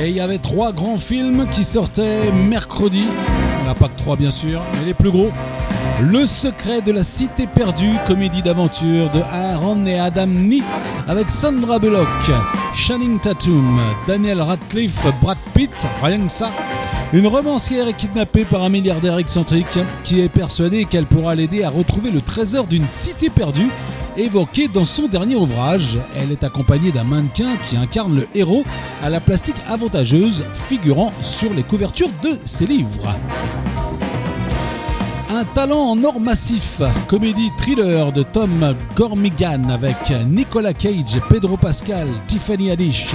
Et 0.00 0.08
il 0.08 0.12
y 0.12 0.20
avait 0.20 0.38
trois 0.38 0.72
grands 0.72 0.98
films 0.98 1.48
qui 1.50 1.64
sortaient 1.64 2.30
mercredi. 2.30 3.06
Il 3.06 3.62
n'y 3.62 3.68
en 3.68 3.72
a 3.72 3.74
pas 3.74 3.88
que 3.88 3.98
trois, 3.98 4.14
bien 4.14 4.30
sûr, 4.30 4.60
mais 4.74 4.86
les 4.86 4.94
plus 4.94 5.10
gros. 5.10 5.32
Le 6.00 6.26
secret 6.26 6.80
de 6.80 6.92
la 6.92 7.02
cité 7.02 7.48
perdue, 7.48 7.96
comédie 8.06 8.42
d'aventure 8.42 9.10
de 9.10 9.20
Aaron 9.20 9.86
et 9.86 9.98
Adam 9.98 10.26
Nee 10.26 10.62
avec 11.08 11.28
Sandra 11.28 11.80
Bullock, 11.80 12.08
Channing 12.74 13.18
Tatum, 13.18 13.80
Daniel 14.06 14.40
Radcliffe, 14.40 15.06
Brad 15.20 15.38
Pitt, 15.54 15.72
rien 16.02 16.20
que 16.20 16.30
ça. 16.30 16.50
Une 17.14 17.28
romancière 17.28 17.86
est 17.86 17.94
kidnappée 17.94 18.44
par 18.44 18.64
un 18.64 18.68
milliardaire 18.68 19.18
excentrique 19.18 19.78
qui 20.02 20.20
est 20.20 20.28
persuadé 20.28 20.84
qu'elle 20.84 21.06
pourra 21.06 21.36
l'aider 21.36 21.62
à 21.62 21.70
retrouver 21.70 22.10
le 22.10 22.20
trésor 22.20 22.66
d'une 22.66 22.88
cité 22.88 23.30
perdue 23.30 23.70
évoqué 24.16 24.66
dans 24.66 24.84
son 24.84 25.06
dernier 25.06 25.36
ouvrage. 25.36 25.96
Elle 26.16 26.32
est 26.32 26.42
accompagnée 26.42 26.90
d'un 26.90 27.04
mannequin 27.04 27.50
qui 27.68 27.76
incarne 27.76 28.16
le 28.16 28.26
héros 28.34 28.64
à 29.00 29.10
la 29.10 29.20
plastique 29.20 29.54
avantageuse 29.68 30.42
figurant 30.66 31.12
sur 31.20 31.54
les 31.54 31.62
couvertures 31.62 32.10
de 32.24 32.36
ses 32.44 32.66
livres. 32.66 33.14
Un 35.30 35.44
talent 35.44 35.90
en 35.90 36.02
or 36.02 36.18
massif, 36.18 36.82
comédie 37.06 37.52
thriller 37.58 38.10
de 38.10 38.24
Tom 38.24 38.74
Gormigan 38.96 39.68
avec 39.70 40.12
Nicolas 40.26 40.74
Cage, 40.74 41.20
Pedro 41.28 41.56
Pascal, 41.56 42.08
Tiffany 42.26 42.72
Haddish. 42.72 43.14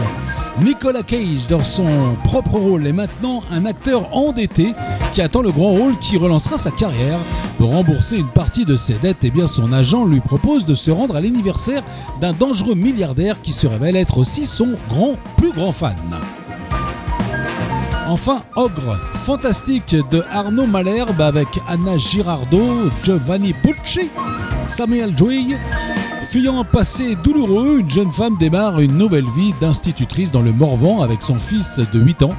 Nicolas 0.61 1.03
Cage, 1.03 1.47
dans 1.47 1.63
son 1.63 2.15
propre 2.23 2.57
rôle, 2.57 2.85
est 2.85 2.93
maintenant 2.93 3.43
un 3.49 3.65
acteur 3.65 4.13
endetté 4.15 4.73
qui 5.13 5.21
attend 5.21 5.41
le 5.41 5.51
grand 5.51 5.71
rôle 5.71 5.97
qui 5.97 6.17
relancera 6.17 6.57
sa 6.57 6.71
carrière. 6.71 7.17
Pour 7.57 7.71
rembourser 7.71 8.17
une 8.17 8.27
partie 8.27 8.65
de 8.65 8.75
ses 8.75 8.95
dettes, 8.95 9.23
eh 9.23 9.31
bien 9.31 9.47
son 9.47 9.71
agent 9.71 10.05
lui 10.05 10.19
propose 10.19 10.65
de 10.65 10.73
se 10.73 10.91
rendre 10.91 11.15
à 11.15 11.21
l'anniversaire 11.21 11.83
d'un 12.19 12.33
dangereux 12.33 12.75
milliardaire 12.75 13.41
qui 13.41 13.53
se 13.53 13.67
révèle 13.67 13.95
être 13.95 14.17
aussi 14.17 14.45
son 14.45 14.75
grand, 14.89 15.15
plus 15.37 15.51
grand 15.53 15.71
fan. 15.71 15.95
Enfin, 18.07 18.41
Ogre, 18.55 18.99
fantastique 19.13 19.95
de 20.11 20.23
Arnaud 20.31 20.65
Malherbe 20.65 21.21
avec 21.21 21.47
Anna 21.67 21.97
Girardot, 21.97 22.89
Giovanni 23.03 23.53
Pucci, 23.53 24.09
Samuel 24.67 25.17
Jouy. 25.17 25.55
Fuyant 26.29 26.59
un 26.59 26.63
passé 26.63 27.15
douloureux, 27.15 27.79
une 27.79 27.89
jeune 27.89 28.11
femme 28.11 28.37
démarre 28.37 28.79
une 28.79 28.97
nouvelle 28.97 29.27
vie 29.35 29.53
d'institutrice 29.59 30.31
dans 30.31 30.41
le 30.41 30.51
Morvan 30.51 31.01
avec 31.01 31.21
son 31.23 31.35
fils 31.35 31.79
de 31.91 31.99
8 31.99 32.23
ans. 32.23 32.33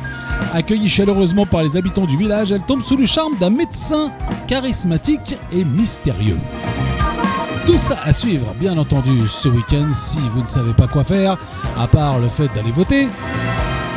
Accueillie 0.55 0.89
chaleureusement 0.89 1.45
par 1.45 1.63
les 1.63 1.77
habitants 1.77 2.07
du 2.07 2.17
village, 2.17 2.53
elle 2.53 2.63
tombe 2.63 2.83
sous 2.83 2.97
le 2.97 3.07
charme 3.07 3.37
d'un 3.39 3.51
médecin 3.51 4.13
charismatique 4.47 5.37
et 5.53 5.65
mystérieux. 5.65 6.39
Tout 7.67 7.79
ça 7.79 7.99
à 8.05 8.13
suivre, 8.13 8.55
bien 8.61 8.79
entendu, 8.79 9.27
ce 9.29 9.49
week-end 9.49 9.89
si 9.93 10.21
vous 10.35 10.43
ne 10.43 10.49
savez 10.49 10.73
pas 10.73 10.87
quoi 10.87 11.03
faire, 11.03 11.37
à 11.77 11.89
part 11.89 12.21
le 12.21 12.29
fait 12.29 12.49
d'aller 12.55 12.73
voter 12.73 13.09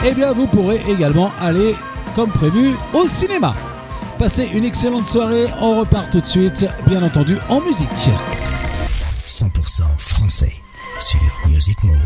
eh 0.06 0.12
bien 0.12 0.34
vous 0.34 0.48
pourrez 0.48 0.82
également 0.90 1.32
aller, 1.40 1.76
comme 2.16 2.30
prévu, 2.30 2.74
au 2.94 3.08
cinéma. 3.08 3.54
Passez 4.20 4.50
une 4.54 4.66
excellente 4.66 5.06
soirée, 5.06 5.46
on 5.62 5.80
repart 5.80 6.10
tout 6.12 6.20
de 6.20 6.28
suite, 6.28 6.68
bien 6.88 7.02
entendu, 7.02 7.38
en 7.48 7.62
musique. 7.62 7.88
100% 10.24 10.30
français 10.30 10.54
sur 11.00 11.20
Music 11.50 11.84
Move. 11.84 12.00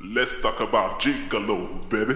Let's 0.00 0.40
talk 0.40 0.60
about 0.60 1.00
Gigolo, 1.00 1.68
baby. 1.90 2.14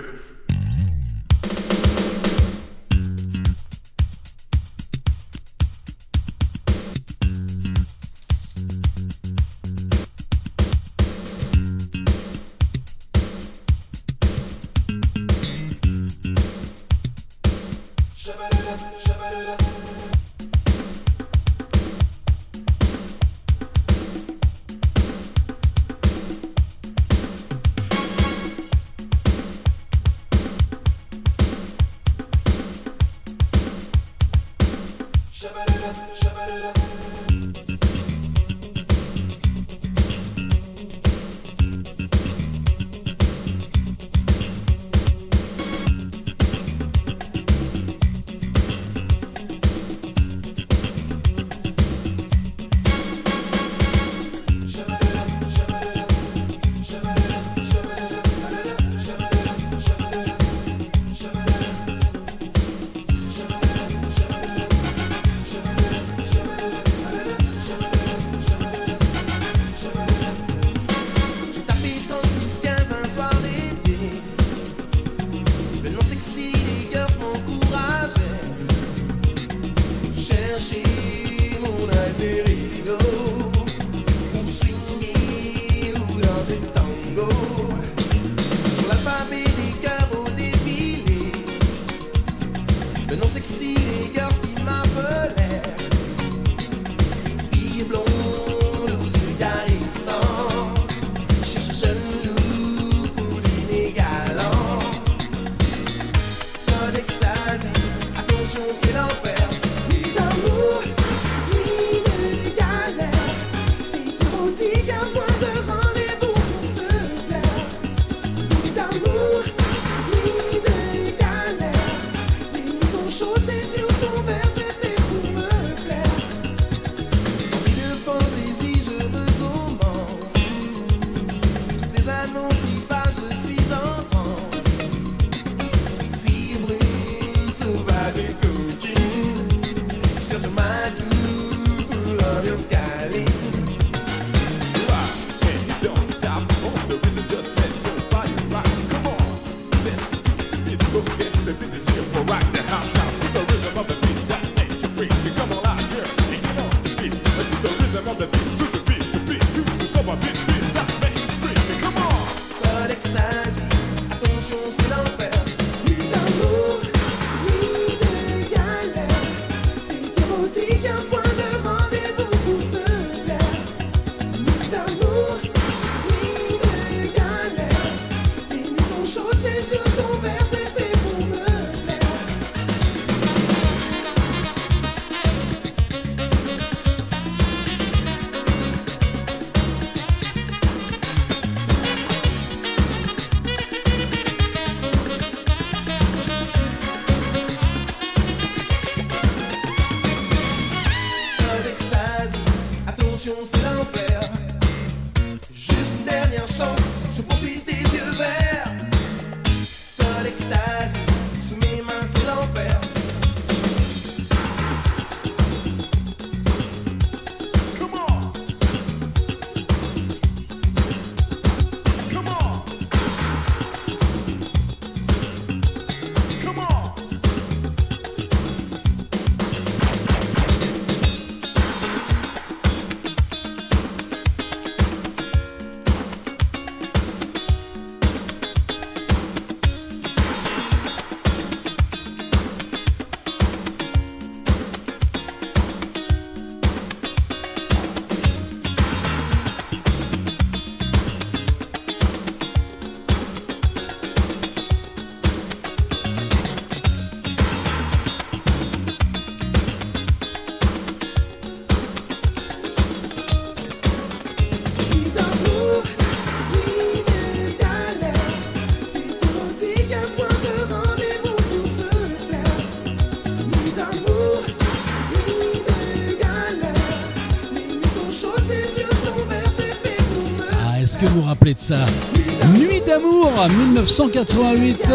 Nuit 282.59 282.81
d'amour 282.87 283.31
1988, 283.75 284.87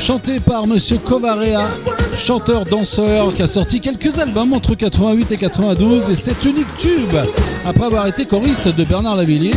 chanté 0.00 0.38
par 0.38 0.64
Monsieur 0.68 0.96
Covarea, 0.98 1.66
chanteur 2.16 2.64
danseur 2.66 3.34
qui 3.34 3.42
a 3.42 3.48
sorti 3.48 3.80
quelques 3.80 4.16
albums 4.20 4.52
entre 4.52 4.76
88 4.76 5.32
et 5.32 5.36
92 5.36 6.10
et 6.10 6.14
c'est 6.14 6.44
unique 6.44 6.68
tube 6.76 7.16
après 7.66 7.86
avoir 7.86 8.06
été 8.06 8.26
choriste 8.26 8.68
de 8.68 8.84
Bernard 8.84 9.16
Lavillier. 9.16 9.50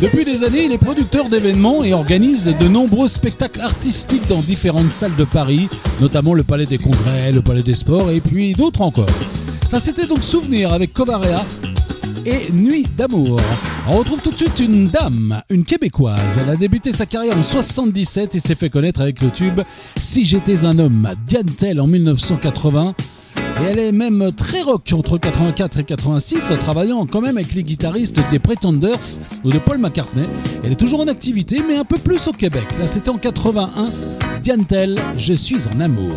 Depuis 0.00 0.24
des 0.24 0.42
années, 0.42 0.64
il 0.64 0.72
est 0.72 0.78
producteur 0.78 1.28
d'événements 1.28 1.84
et 1.84 1.92
organise 1.92 2.44
de 2.46 2.68
nombreux 2.68 3.08
spectacles 3.08 3.60
artistiques 3.60 4.26
dans 4.26 4.40
différentes 4.40 4.90
salles 4.90 5.16
de 5.16 5.24
Paris, 5.24 5.68
notamment 6.00 6.32
le 6.32 6.44
Palais 6.44 6.66
des 6.66 6.78
Congrès, 6.78 7.30
le 7.30 7.42
Palais 7.42 7.62
des 7.62 7.74
Sports 7.74 8.10
et 8.10 8.22
puis 8.22 8.54
d'autres 8.54 8.80
encore. 8.80 9.10
Ça 9.68 9.78
c'était 9.78 10.06
donc 10.06 10.24
Souvenir 10.24 10.72
avec 10.72 10.94
Covarea 10.94 11.44
et 12.24 12.50
Nuit 12.52 12.86
d'amour. 12.96 13.38
On 13.86 13.98
retrouve 13.98 14.22
tout 14.22 14.30
de 14.30 14.36
suite 14.36 14.60
une 14.60 14.88
dame, 14.88 15.42
une 15.50 15.64
québécoise. 15.64 16.38
Elle 16.40 16.48
a 16.48 16.56
débuté 16.56 16.90
sa 16.90 17.04
carrière 17.04 17.36
en 17.36 17.42
77 17.42 18.34
et 18.34 18.38
s'est 18.38 18.54
fait 18.54 18.70
connaître 18.70 19.02
avec 19.02 19.20
le 19.20 19.30
tube 19.30 19.60
Si 20.00 20.24
j'étais 20.24 20.64
un 20.64 20.78
homme, 20.78 21.10
Diane 21.26 21.50
Tell 21.50 21.78
en 21.80 21.86
1980. 21.86 22.94
Et 23.36 23.64
elle 23.66 23.78
est 23.78 23.92
même 23.92 24.32
très 24.32 24.62
rock 24.62 24.90
entre 24.94 25.18
84 25.18 25.80
et 25.80 25.84
86, 25.84 26.50
en 26.50 26.56
travaillant 26.56 27.04
quand 27.04 27.20
même 27.20 27.36
avec 27.36 27.54
les 27.54 27.62
guitaristes 27.62 28.18
des 28.30 28.38
Pretenders 28.38 29.20
ou 29.44 29.52
de 29.52 29.58
Paul 29.58 29.76
McCartney. 29.76 30.26
Elle 30.64 30.72
est 30.72 30.76
toujours 30.76 31.00
en 31.00 31.08
activité, 31.08 31.62
mais 31.66 31.76
un 31.76 31.84
peu 31.84 31.98
plus 31.98 32.26
au 32.26 32.32
Québec. 32.32 32.64
Là, 32.80 32.86
c'était 32.86 33.10
en 33.10 33.18
81. 33.18 33.88
Diane 34.42 34.64
Tell, 34.64 34.96
Je 35.18 35.34
suis 35.34 35.68
en 35.68 35.80
amour. 35.80 36.16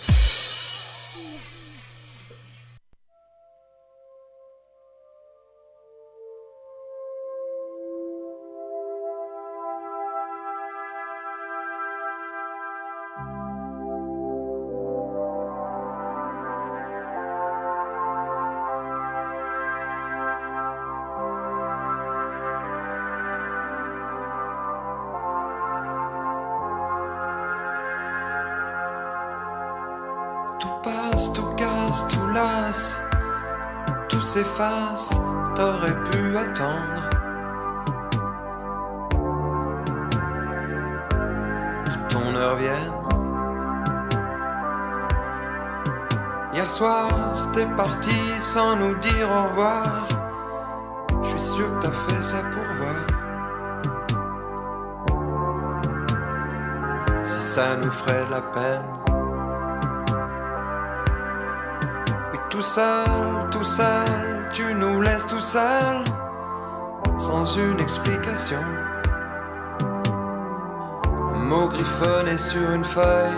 Un 71.33 71.37
mot 71.47 71.67
griffonné 71.67 72.39
sur 72.39 72.71
une 72.71 72.83
feuille, 72.83 73.37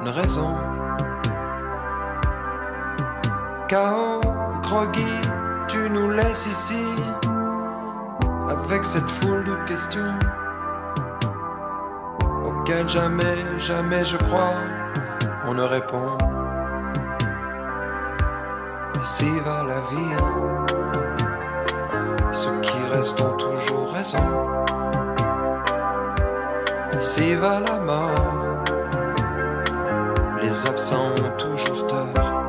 une 0.00 0.08
raison. 0.08 0.56
Chaos, 3.68 4.20
groggy, 4.62 5.14
tu 5.68 5.88
nous 5.90 6.10
laisses 6.10 6.46
ici, 6.46 6.86
avec 8.48 8.84
cette 8.84 9.08
foule 9.08 9.44
de 9.44 9.54
questions, 9.68 10.18
auxquelles 12.44 12.88
jamais, 12.88 13.58
jamais 13.58 14.04
je 14.04 14.16
crois, 14.16 14.54
on 15.44 15.54
ne 15.54 15.62
répond. 15.62 16.18
Ici 19.00 19.30
va 19.44 19.62
la 19.62 19.80
vie. 19.90 20.51
Ceux 22.32 22.60
qui 22.60 22.78
restent 22.90 23.20
ont 23.20 23.36
toujours 23.36 23.92
raison. 23.92 24.18
Ici 26.98 27.34
va 27.34 27.60
la 27.60 27.78
mort. 27.78 28.64
Les 30.42 30.66
absents 30.66 31.10
ont 31.24 31.36
toujours 31.36 31.86
tort. 31.86 32.41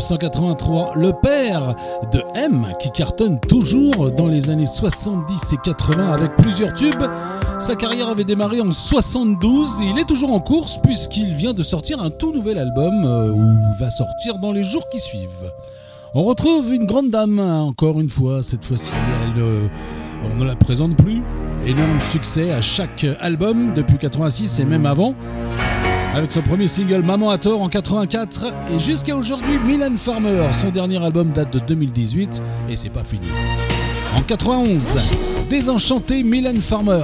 1983. 0.00 0.92
Le 0.96 1.12
père 1.12 1.74
de 2.10 2.22
M, 2.34 2.66
qui 2.80 2.90
cartonne 2.90 3.38
toujours 3.40 4.10
dans 4.10 4.26
les 4.28 4.48
années 4.48 4.66
70 4.66 5.52
et 5.52 5.56
80 5.62 6.12
avec 6.12 6.36
plusieurs 6.36 6.72
tubes. 6.72 7.04
Sa 7.58 7.76
carrière 7.76 8.08
avait 8.08 8.24
démarré 8.24 8.62
en 8.62 8.72
72 8.72 9.82
et 9.82 9.84
il 9.84 9.98
est 9.98 10.06
toujours 10.06 10.32
en 10.32 10.40
course 10.40 10.78
puisqu'il 10.82 11.34
vient 11.34 11.52
de 11.52 11.62
sortir 11.62 12.00
un 12.00 12.10
tout 12.10 12.32
nouvel 12.32 12.56
album 12.56 13.04
euh, 13.04 13.30
ou 13.30 13.54
va 13.78 13.90
sortir 13.90 14.38
dans 14.38 14.52
les 14.52 14.62
jours 14.62 14.88
qui 14.90 14.98
suivent. 14.98 15.52
On 16.14 16.22
retrouve 16.22 16.72
une 16.72 16.86
grande 16.86 17.10
dame, 17.10 17.38
hein, 17.38 17.60
encore 17.60 18.00
une 18.00 18.08
fois, 18.08 18.42
cette 18.42 18.64
fois-ci, 18.64 18.94
on 20.24 20.34
ne 20.36 20.44
la 20.44 20.56
présente 20.56 20.96
plus. 20.96 21.22
Énorme 21.66 22.00
succès 22.10 22.50
à 22.52 22.62
chaque 22.62 23.04
album 23.20 23.74
depuis 23.74 23.98
86 23.98 24.60
et 24.60 24.64
même 24.64 24.86
avant 24.86 25.14
avec 26.14 26.32
son 26.32 26.42
premier 26.42 26.68
single 26.68 27.02
Maman 27.02 27.30
à 27.30 27.38
tort 27.38 27.62
en 27.62 27.68
84 27.68 28.46
et 28.74 28.78
jusqu'à 28.78 29.16
aujourd'hui 29.16 29.58
Mylène 29.58 29.96
Farmer. 29.96 30.48
Son 30.52 30.70
dernier 30.70 31.02
album 31.02 31.30
date 31.32 31.52
de 31.52 31.58
2018 31.60 32.42
et 32.68 32.76
c'est 32.76 32.90
pas 32.90 33.04
fini. 33.04 33.26
En 34.16 34.22
91, 34.22 34.98
Désenchanté 35.48 36.22
Mylène 36.22 36.60
Farmer. 36.60 37.02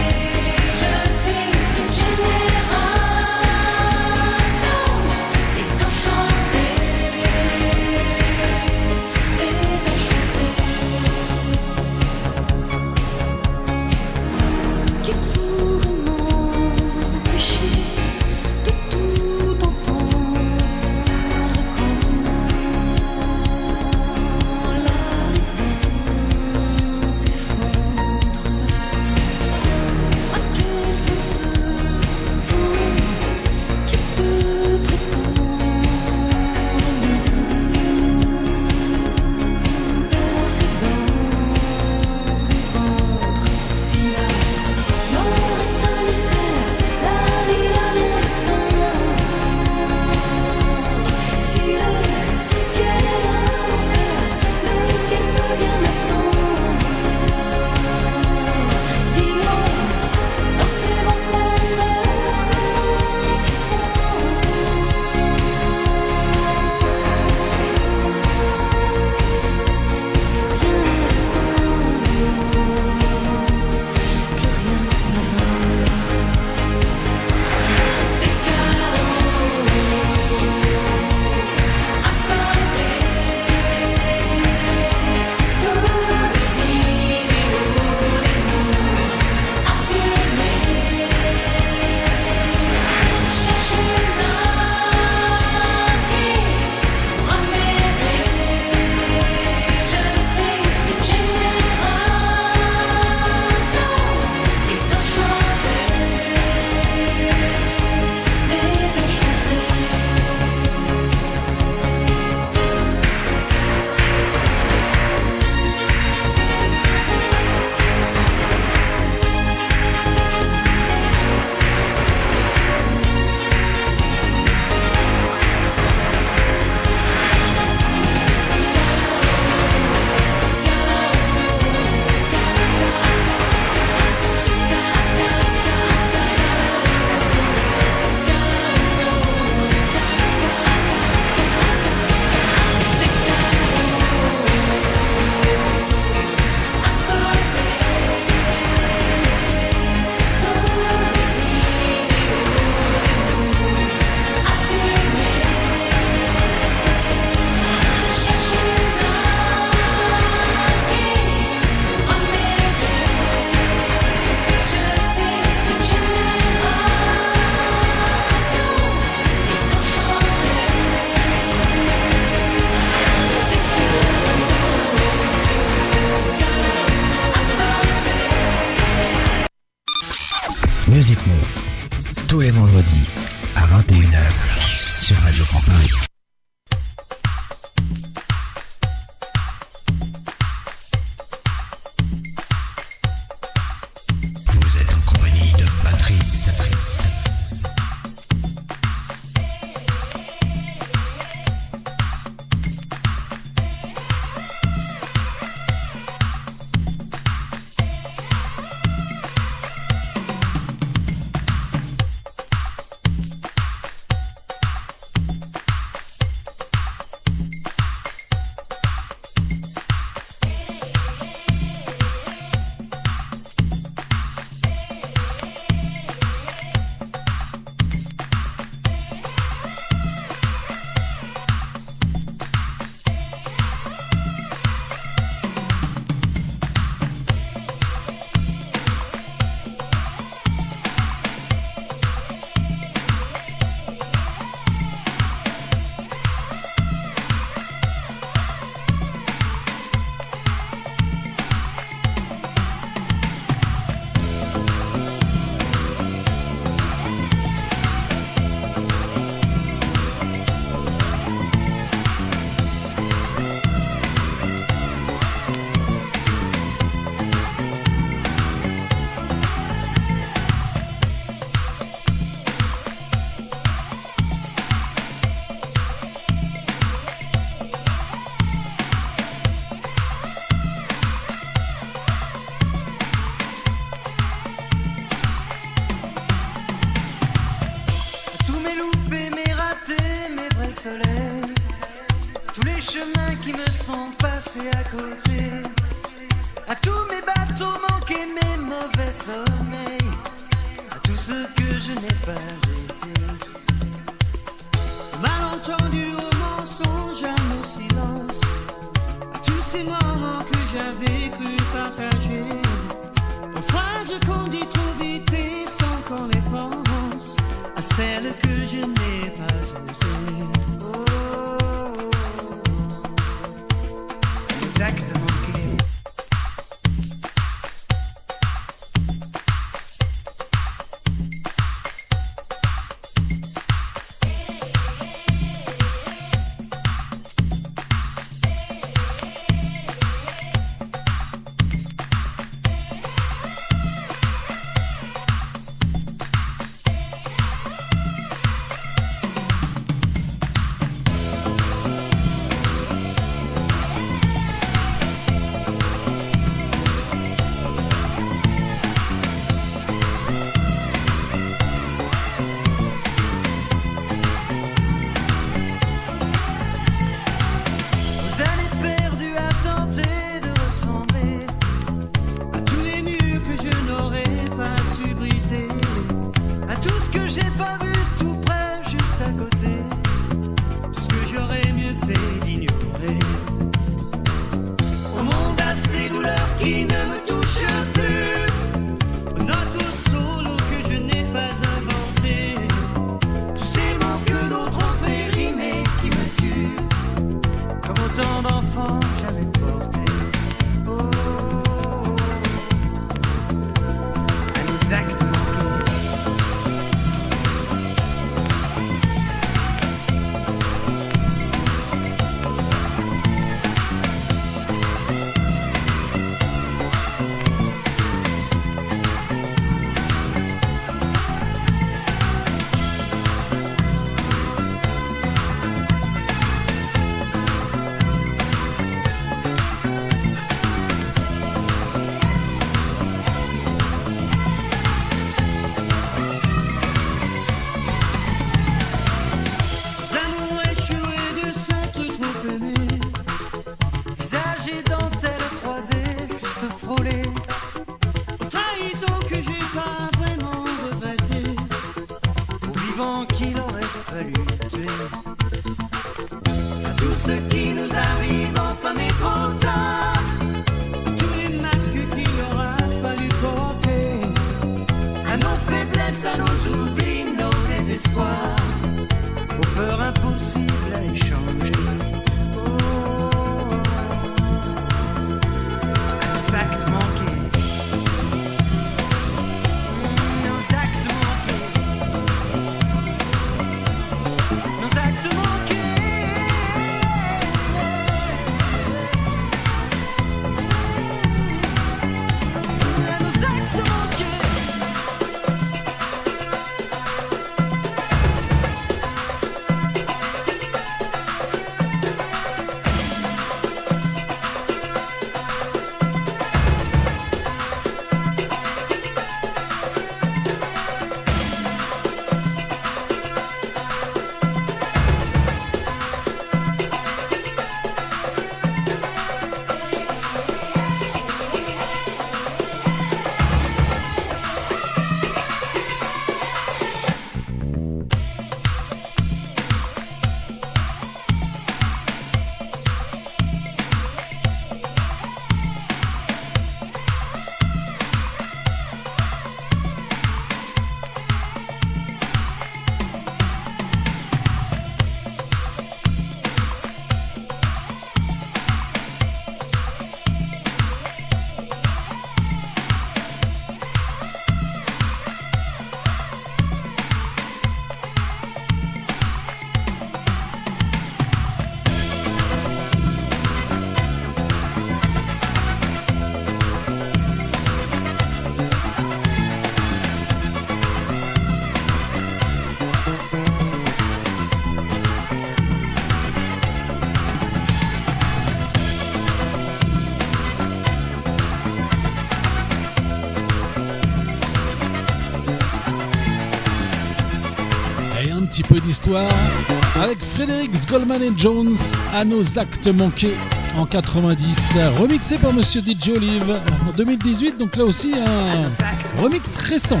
Avec 590.02 590.22
Frédéric 590.22 590.70
Goldman 590.88 591.22
et 591.22 591.32
Jones 591.36 591.74
à 592.14 592.24
nos 592.24 592.58
actes 592.58 592.88
manqués 592.88 593.34
en 593.78 593.86
90, 593.86 594.72
remixé 594.98 595.38
par 595.38 595.52
Monsieur 595.52 595.80
DJ 595.80 596.10
Olive 596.16 596.56
en 596.88 596.92
2018, 596.96 597.56
donc 597.58 597.76
là 597.76 597.84
aussi 597.84 598.12
un 598.14 599.22
remix 599.22 599.56
récent. 599.56 600.00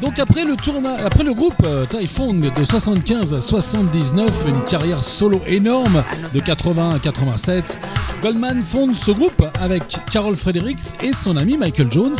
Donc 0.00 0.18
après 0.18 0.44
le, 0.44 0.54
tourna- 0.56 1.04
après 1.04 1.24
le 1.24 1.32
groupe 1.32 1.54
euh, 1.64 1.84
Typhoon 1.86 2.34
de 2.34 2.64
75 2.64 3.34
à 3.34 3.40
79, 3.40 4.30
une 4.48 4.60
carrière 4.68 5.02
solo 5.04 5.40
énorme 5.46 6.02
de 6.34 6.40
80 6.40 6.94
à 6.96 6.98
87, 6.98 7.78
Goldman 8.22 8.62
fonde 8.62 8.94
ce 8.94 9.10
groupe 9.10 9.42
avec 9.60 9.82
Carol 10.12 10.36
Fredericks 10.36 10.78
et 11.02 11.12
son 11.12 11.36
ami 11.36 11.56
Michael 11.56 11.90
Jones. 11.90 12.16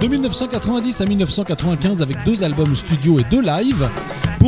De 0.00 0.06
1990 0.08 1.00
à 1.00 1.06
1995 1.06 2.02
avec 2.02 2.22
deux 2.24 2.44
albums 2.44 2.74
studio 2.74 3.18
et 3.18 3.24
deux 3.30 3.40
live, 3.40 3.88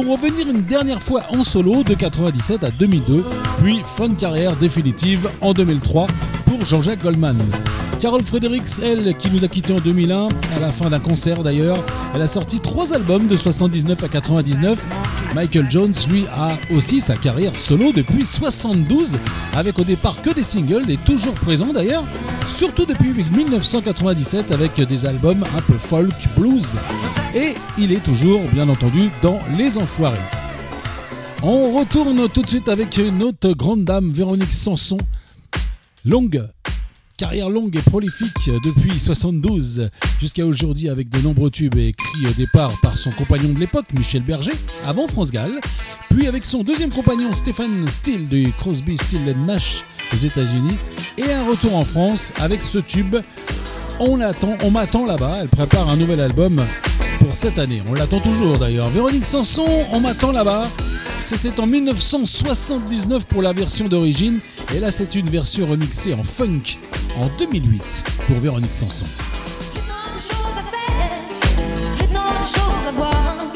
pour 0.04 0.16
revenir 0.16 0.48
une 0.48 0.62
dernière 0.62 1.02
fois 1.02 1.22
en 1.30 1.42
solo 1.42 1.82
de 1.82 1.92
97 1.92 2.62
à 2.62 2.70
2002, 2.70 3.24
puis 3.60 3.80
fin 3.84 4.08
de 4.08 4.14
carrière 4.14 4.54
définitive 4.54 5.28
en 5.40 5.52
2003 5.52 6.06
pour 6.46 6.64
Jean-Jacques 6.64 7.02
Goldman. 7.02 7.36
Carol 8.00 8.22
Fredericks, 8.22 8.78
elle, 8.80 9.16
qui 9.16 9.28
nous 9.28 9.44
a 9.44 9.48
quittés 9.48 9.72
en 9.72 9.80
2001, 9.80 10.28
à 10.28 10.60
la 10.60 10.70
fin 10.70 10.88
d'un 10.88 11.00
concert 11.00 11.42
d'ailleurs, 11.42 11.78
elle 12.14 12.22
a 12.22 12.28
sorti 12.28 12.60
trois 12.60 12.94
albums 12.94 13.26
de 13.26 13.34
79 13.34 14.04
à 14.04 14.08
99. 14.08 14.80
Michael 15.34 15.68
Jones, 15.68 15.94
lui, 16.08 16.26
a 16.28 16.52
aussi 16.72 17.00
sa 17.00 17.16
carrière 17.16 17.56
solo 17.56 17.90
depuis 17.90 18.24
72, 18.24 19.16
avec 19.56 19.80
au 19.80 19.84
départ 19.84 20.22
que 20.22 20.30
des 20.30 20.44
singles 20.44 20.88
et 20.92 20.96
toujours 20.96 21.34
présent 21.34 21.72
d'ailleurs, 21.72 22.04
surtout 22.48 22.84
depuis 22.84 23.12
1997 23.12 24.52
avec 24.52 24.80
des 24.80 25.06
albums 25.06 25.44
un 25.56 25.60
peu 25.60 25.78
folk, 25.78 26.14
blues. 26.36 26.76
Et 27.34 27.54
il 27.78 27.92
est 27.92 28.02
toujours, 28.02 28.40
bien 28.52 28.68
entendu, 28.68 29.10
dans 29.22 29.38
Les 29.56 29.76
Enfoirés. 29.76 30.18
On 31.42 31.72
retourne 31.78 32.28
tout 32.28 32.42
de 32.42 32.48
suite 32.48 32.68
avec 32.68 32.96
une 32.96 33.22
autre 33.22 33.52
grande 33.52 33.84
dame, 33.84 34.10
Véronique 34.10 34.52
Sanson. 34.52 34.98
Longue 36.04 36.48
carrière 37.18 37.50
longue 37.50 37.76
et 37.76 37.80
prolifique 37.80 38.48
depuis 38.64 39.00
72 39.00 39.90
jusqu'à 40.20 40.46
aujourd'hui 40.46 40.88
avec 40.88 41.08
de 41.08 41.18
nombreux 41.18 41.50
tubes 41.50 41.76
écrits 41.76 42.26
au 42.28 42.32
départ 42.32 42.72
par 42.80 42.96
son 42.96 43.10
compagnon 43.10 43.52
de 43.52 43.58
l'époque, 43.58 43.86
Michel 43.92 44.22
Berger, 44.22 44.52
avant 44.86 45.08
France 45.08 45.32
Gall, 45.32 45.60
puis 46.10 46.28
avec 46.28 46.44
son 46.44 46.62
deuxième 46.62 46.90
compagnon, 46.90 47.32
Stéphane 47.32 47.88
Steele 47.88 48.28
du 48.28 48.52
Crosby, 48.52 48.96
Steele 48.96 49.36
Nash 49.44 49.82
aux 50.12 50.16
États-Unis, 50.16 50.76
et 51.16 51.32
un 51.32 51.44
retour 51.46 51.76
en 51.76 51.84
France 51.84 52.32
avec 52.40 52.62
ce 52.62 52.78
tube. 52.78 53.16
On 54.00 54.16
l'attend, 54.16 54.56
on 54.62 54.70
m'attend 54.70 55.06
là-bas. 55.06 55.38
Elle 55.42 55.48
prépare 55.48 55.88
un 55.88 55.96
nouvel 55.96 56.20
album 56.20 56.64
pour 57.18 57.34
cette 57.34 57.58
année. 57.58 57.82
On 57.88 57.94
l'attend 57.94 58.20
toujours 58.20 58.58
d'ailleurs. 58.58 58.88
Véronique 58.90 59.24
Sanson, 59.24 59.68
on 59.92 60.00
m'attend 60.00 60.32
là-bas. 60.32 60.68
C'était 61.20 61.60
en 61.60 61.66
1979 61.66 63.26
pour 63.26 63.42
la 63.42 63.52
version 63.52 63.86
d'origine, 63.86 64.40
et 64.74 64.80
là 64.80 64.90
c'est 64.90 65.14
une 65.14 65.28
version 65.28 65.66
remixée 65.66 66.14
en 66.14 66.22
funk 66.22 66.78
en 67.18 67.28
2008 67.38 68.04
pour 68.26 68.36
Véronique 68.38 68.74
Sanson. 68.74 69.04
J'ai 71.96 72.06
tant 72.06 72.30
de 72.30 72.46
choses 72.46 72.88
à 72.88 72.92
voir. 72.92 73.47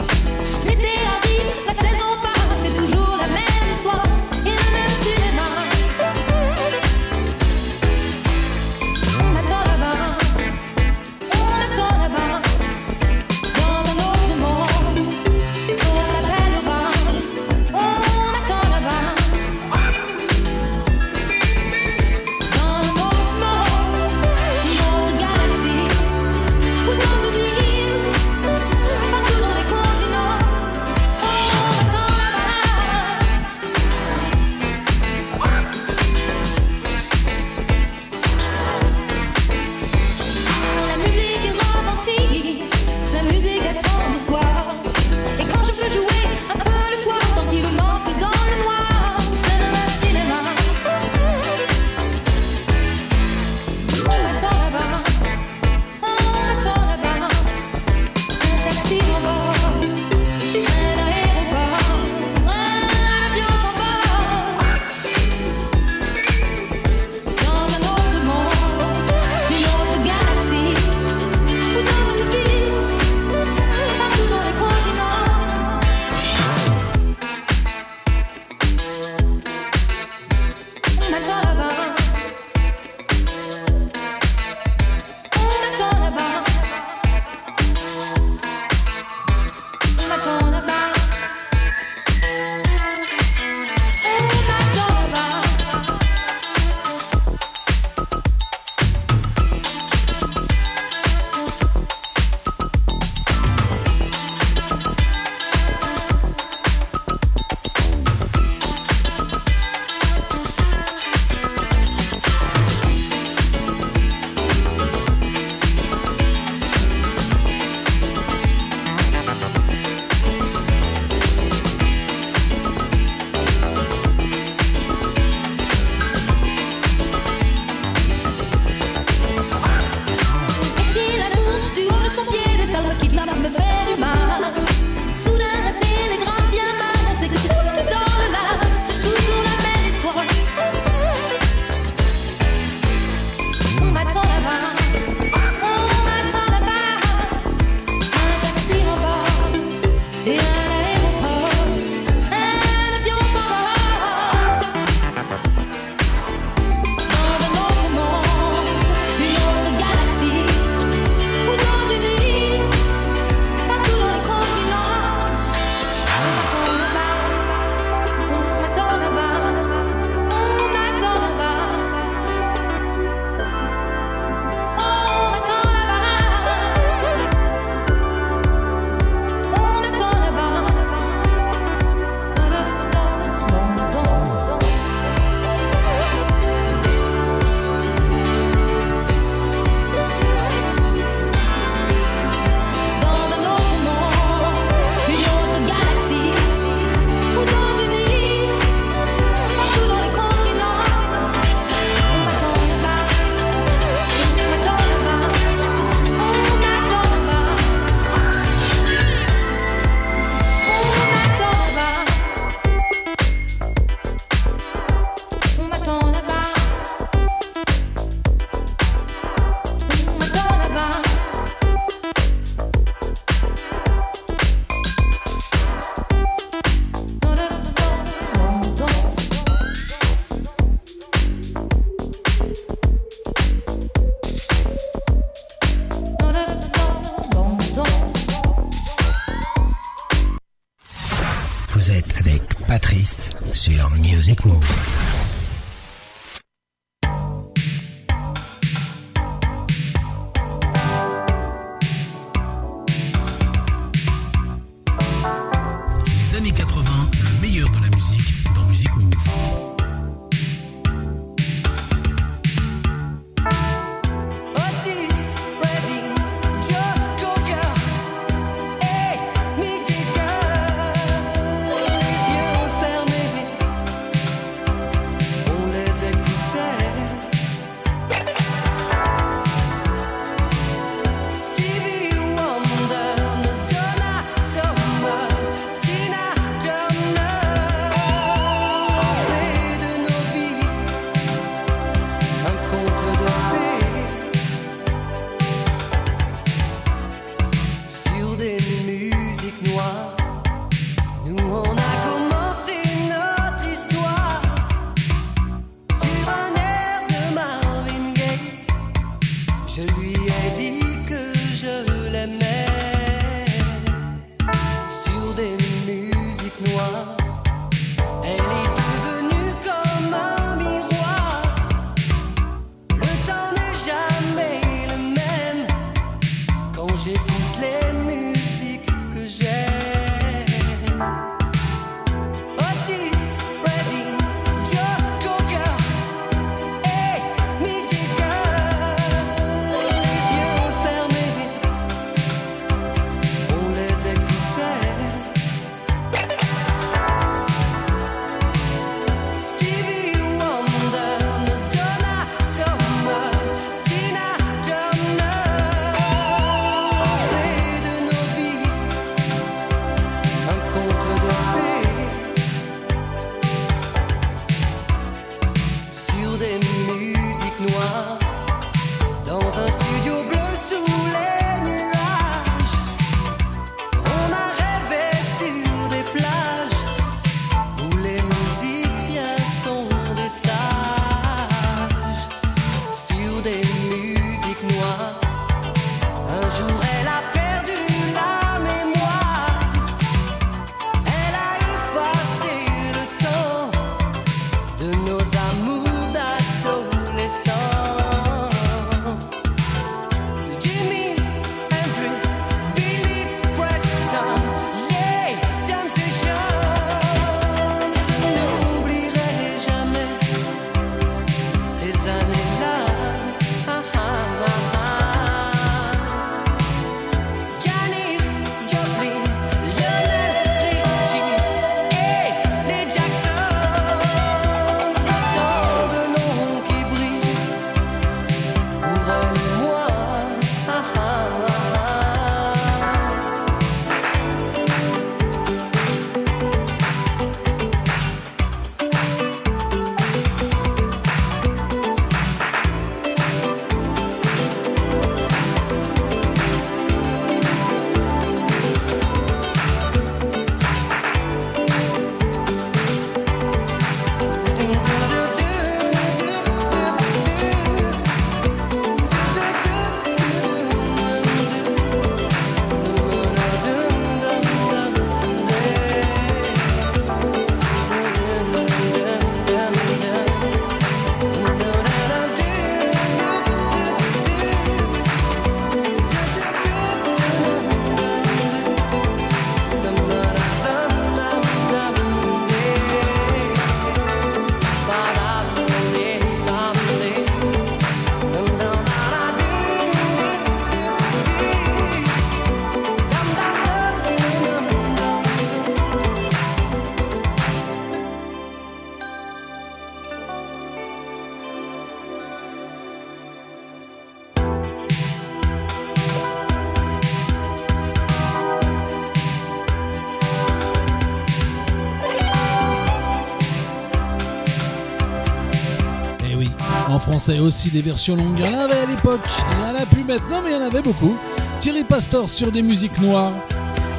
En 517.23 517.25
français 517.25 517.39
aussi 517.39 517.71
des 517.71 517.83
versions 517.83 518.17
longues. 518.17 518.35
Il 518.39 518.45
y 518.45 518.49
en 518.49 518.59
avait 518.59 518.79
à 518.79 518.87
l'époque, 518.87 519.21
il 519.53 519.61
y 519.61 519.71
en 519.71 519.81
a 519.81 519.87
plus 519.87 520.03
maintenant, 520.03 520.41
mais 520.43 520.51
il 520.51 520.55
y 520.55 520.57
en 520.57 520.67
avait 520.67 520.83
beaucoup. 520.83 521.17
Thierry 521.61 521.85
Pastor 521.85 522.29
sur 522.29 522.51
des 522.51 522.63
musiques 522.63 522.99
noires. 523.01 523.33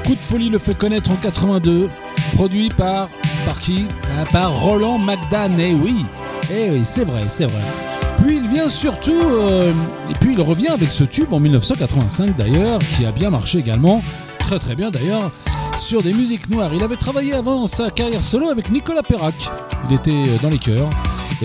Coup 0.05 0.15
de 0.15 0.19
folie 0.19 0.49
le 0.49 0.59
fait 0.59 0.75
connaître 0.77 1.09
en 1.11 1.15
82. 1.15 1.89
Produit 2.35 2.69
par. 2.69 3.07
Par 3.45 3.59
qui? 3.61 3.85
Ah, 4.19 4.25
Par 4.29 4.59
Roland 4.59 4.97
McDan. 4.97 5.57
Et 5.57 5.73
oui, 5.73 6.05
et 6.51 6.69
oui, 6.71 6.81
c'est 6.83 7.05
vrai, 7.05 7.21
c'est 7.29 7.45
vrai. 7.45 7.61
Puis 8.21 8.37
il 8.43 8.47
vient 8.49 8.67
surtout. 8.67 9.13
euh, 9.23 9.71
et 10.09 10.13
puis 10.15 10.33
il 10.33 10.41
revient 10.41 10.67
avec 10.69 10.91
ce 10.91 11.05
tube 11.05 11.31
en 11.31 11.39
1985 11.39 12.35
d'ailleurs, 12.35 12.79
qui 12.97 13.05
a 13.05 13.11
bien 13.13 13.29
marché 13.29 13.59
également. 13.59 14.03
Très 14.39 14.59
très 14.59 14.75
bien 14.75 14.91
d'ailleurs. 14.91 15.31
sur 15.79 16.01
des 16.03 16.13
musiques 16.13 16.49
noires. 16.49 16.71
Il 16.73 16.83
avait 16.83 16.97
travaillé 16.97 17.33
avant 17.33 17.67
sa 17.67 17.89
carrière 17.89 18.23
solo 18.23 18.49
avec 18.49 18.69
Nicolas 18.69 19.01
Perrac. 19.03 19.35
Il 19.89 19.95
était 19.95 20.11
euh, 20.11 20.37
dans 20.41 20.49
les 20.49 20.59
chœurs. 20.59 20.89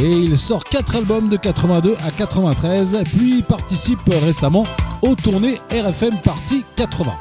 Et 0.00 0.12
il 0.12 0.38
sort 0.38 0.62
4 0.62 0.94
albums 0.94 1.28
de 1.28 1.36
82 1.36 1.96
à 2.06 2.12
93, 2.12 2.98
puis 3.16 3.42
participe 3.42 3.98
récemment 4.24 4.62
aux 5.02 5.16
tournées 5.16 5.60
RFM 5.72 6.14
Party 6.22 6.64
80. 6.76 7.12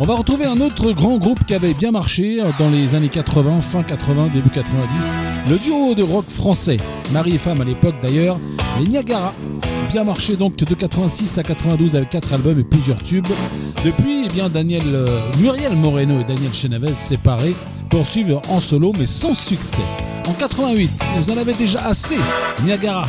On 0.00 0.04
va 0.04 0.14
retrouver 0.14 0.44
un 0.44 0.60
autre 0.60 0.92
grand 0.92 1.16
groupe 1.16 1.42
qui 1.46 1.54
avait 1.54 1.72
bien 1.72 1.92
marché 1.92 2.42
dans 2.58 2.68
les 2.68 2.94
années 2.94 3.08
80, 3.08 3.62
fin 3.62 3.82
80, 3.82 4.28
début 4.34 4.50
90. 4.50 5.18
Le 5.48 5.56
duo 5.56 5.94
de 5.94 6.02
rock 6.02 6.26
français, 6.28 6.76
mari 7.10 7.36
et 7.36 7.38
femme 7.38 7.62
à 7.62 7.64
l'époque 7.64 7.94
d'ailleurs, 8.02 8.38
les 8.78 8.86
Niagara. 8.86 9.32
Bien 9.90 10.04
marché 10.04 10.36
donc 10.36 10.56
de 10.56 10.74
86 10.74 11.38
à 11.38 11.42
92 11.42 11.96
avec 11.96 12.10
4 12.10 12.34
albums 12.34 12.58
et 12.58 12.64
plusieurs 12.64 13.02
tubes. 13.02 13.28
Depuis, 13.82 14.24
eh 14.26 14.28
bien, 14.28 14.50
Daniel, 14.50 14.82
euh, 14.86 15.20
Muriel 15.38 15.74
Moreno 15.74 16.20
et 16.20 16.24
Daniel 16.24 16.52
Chenavez 16.52 16.92
séparés 16.92 17.54
poursuivent 17.88 18.40
en 18.50 18.60
solo 18.60 18.92
mais 18.98 19.06
sans 19.06 19.32
succès. 19.32 19.82
En 20.26 20.32
88, 20.32 20.90
ils 21.16 21.30
en 21.30 21.36
avaient 21.36 21.52
déjà 21.54 21.80
assez, 21.86 22.18
Niagara. 22.64 23.06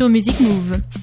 sur 0.00 0.08
Music 0.08 0.40
Move. 0.40 0.99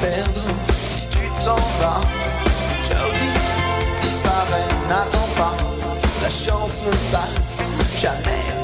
perdre 0.00 0.42
si 0.72 1.00
tu 1.10 1.28
t'en 1.44 1.56
vas. 1.80 2.00
Jody 2.82 3.30
disparaît, 4.02 4.68
n'attends 4.88 5.30
pas, 5.36 5.56
la 6.22 6.30
chance 6.30 6.80
ne 6.86 6.92
passe 7.12 7.62
jamais. 8.00 8.55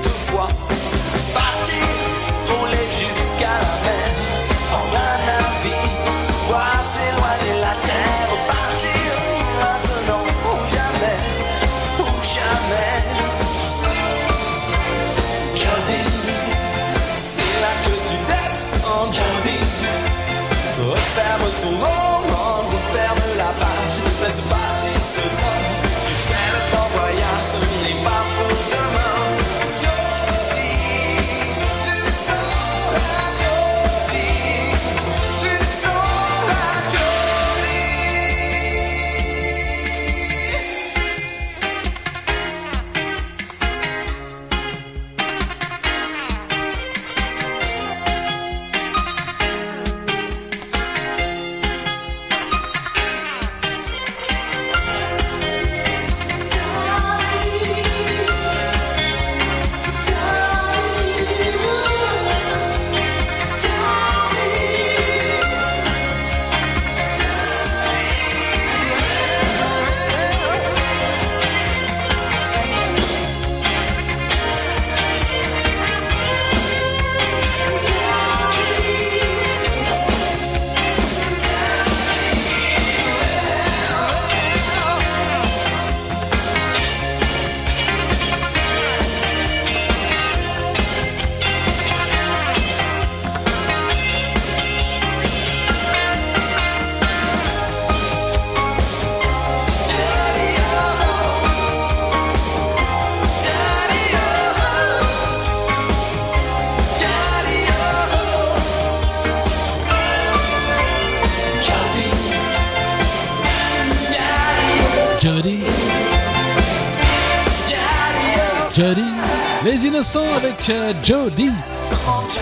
Avec 120.03 120.69
euh, 120.69 120.93
Jody. 121.01 121.49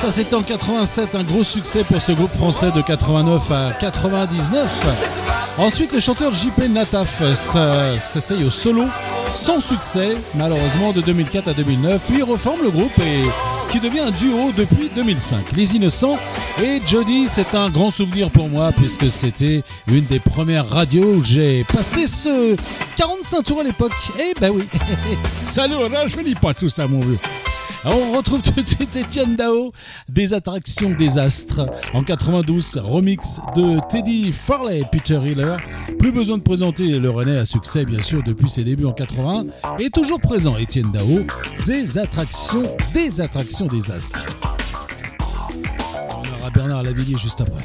Ça 0.00 0.10
c'était 0.10 0.34
en 0.34 0.40
87, 0.40 1.14
un 1.14 1.22
gros 1.22 1.44
succès 1.44 1.84
pour 1.84 2.00
ce 2.00 2.12
groupe 2.12 2.34
français 2.34 2.70
de 2.74 2.80
89 2.80 3.50
à 3.50 3.72
99. 3.78 4.86
Ensuite, 5.58 5.92
le 5.92 6.00
chanteur 6.00 6.32
JP 6.32 6.70
Nataf 6.70 7.20
euh, 7.20 7.98
s'essaye 7.98 8.44
au 8.44 8.50
solo, 8.50 8.84
sans 9.34 9.60
succès, 9.60 10.16
malheureusement, 10.36 10.92
de 10.92 11.02
2004 11.02 11.48
à 11.48 11.52
2009. 11.52 12.00
Puis 12.08 12.22
reforme 12.22 12.62
le 12.62 12.70
groupe 12.70 12.98
et 12.98 13.24
qui 13.70 13.78
devient 13.78 14.00
un 14.00 14.10
duo 14.10 14.52
depuis 14.56 14.90
2005. 14.96 15.52
Les 15.54 15.76
Innocents 15.76 16.16
et 16.62 16.80
Jody, 16.86 17.28
c'est 17.28 17.54
un 17.54 17.68
grand 17.68 17.90
souvenir 17.90 18.30
pour 18.30 18.48
moi 18.48 18.72
puisque 18.74 19.10
c'était 19.10 19.62
une 19.86 20.06
des 20.06 20.18
premières 20.18 20.66
radios 20.66 21.16
où 21.16 21.22
j'ai 21.22 21.64
passé 21.64 22.06
ce 22.06 22.56
45 22.96 23.42
tours 23.42 23.60
à 23.60 23.64
l'époque. 23.64 23.92
Eh 24.18 24.32
ben 24.40 24.50
oui, 24.50 24.66
salut, 25.44 25.74
je 26.06 26.16
ne 26.16 26.22
dis 26.22 26.34
pas 26.34 26.54
tout 26.54 26.70
ça, 26.70 26.86
mon 26.86 27.00
vieux. 27.00 27.18
Alors, 27.82 27.98
on 27.98 28.16
retrouve 28.18 28.42
tout 28.42 28.60
de 28.60 28.66
suite 28.66 28.94
Étienne 28.94 29.36
Dao, 29.36 29.72
des 30.06 30.34
attractions 30.34 30.90
des 30.90 31.16
astres, 31.16 31.66
en 31.94 32.02
92, 32.02 32.76
remix 32.76 33.40
de 33.56 33.78
Teddy 33.88 34.32
Farley 34.32 34.80
et 34.80 34.84
Peter 34.84 35.18
Hiller. 35.24 35.56
Plus 35.98 36.12
besoin 36.12 36.36
de 36.36 36.42
présenter 36.42 36.98
le 36.98 37.08
René 37.08 37.38
à 37.38 37.46
succès, 37.46 37.86
bien 37.86 38.02
sûr, 38.02 38.22
depuis 38.22 38.50
ses 38.50 38.64
débuts 38.64 38.84
en 38.84 38.92
80, 38.92 39.46
et 39.78 39.88
toujours 39.88 40.20
présent 40.20 40.58
Étienne 40.58 40.92
Dao, 40.92 41.24
des 41.66 41.96
attractions, 41.96 42.64
des 42.92 43.18
attractions 43.22 43.66
des 43.66 43.90
astres. 43.90 44.26
On 46.10 46.38
aura 46.38 46.50
Bernard 46.50 46.82
Lavillier 46.82 47.16
juste 47.16 47.40
après. 47.40 47.64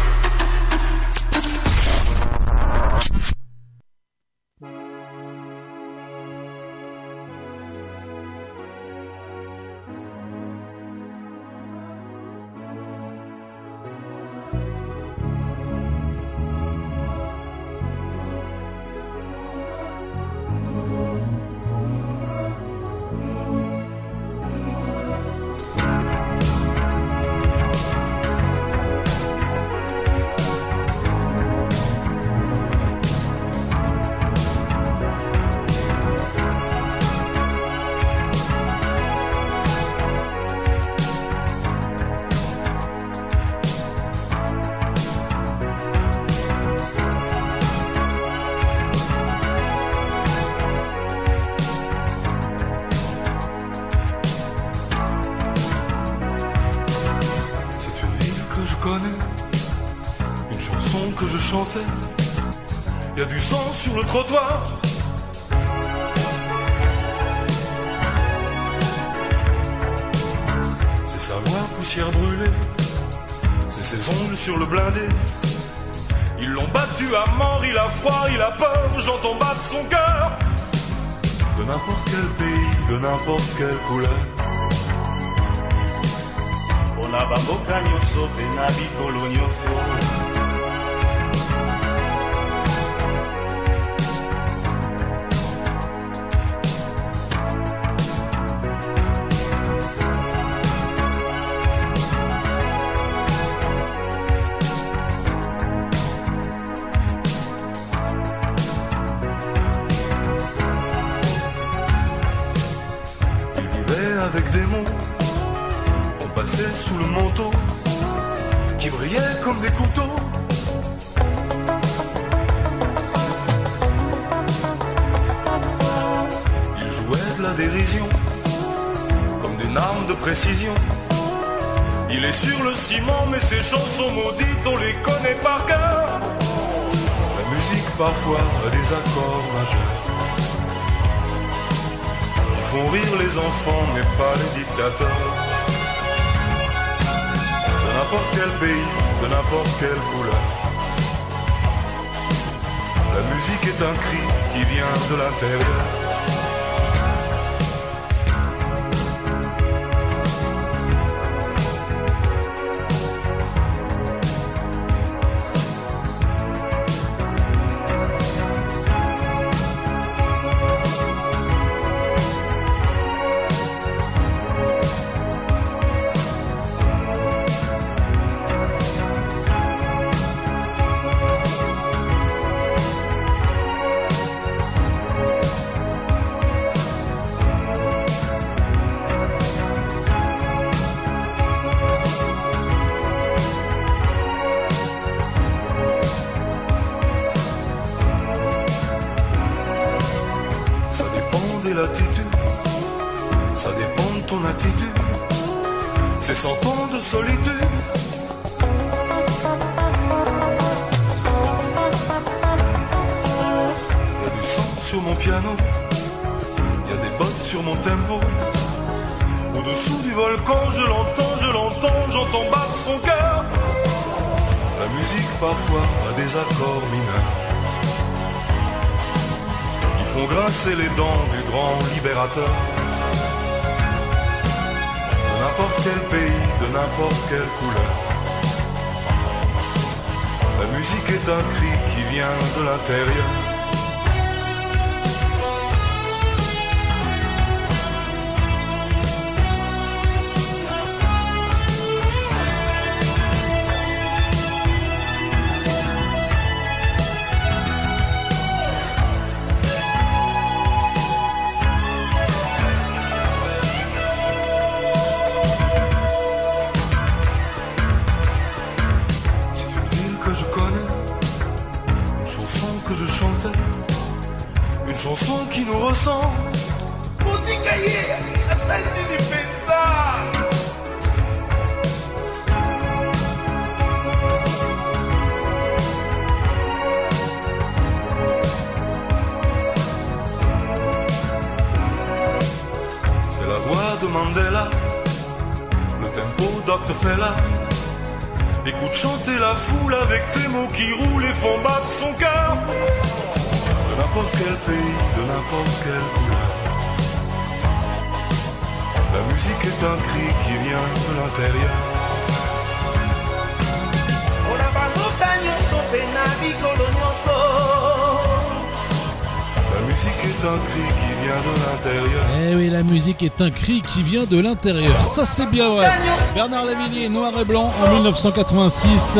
Un 323.41 323.49
cri 323.49 323.81
qui 323.81 324.03
vient 324.03 324.23
de 324.29 324.39
l'intérieur. 324.39 325.03
Ça, 325.03 325.25
c'est 325.25 325.49
bien 325.49 325.69
vrai. 325.69 325.87
Bernard 326.35 326.65
Lavillier, 326.65 327.09
noir 327.09 327.31
et 327.39 327.45
blanc, 327.45 327.71
en 327.83 327.93
1986. 327.95 329.17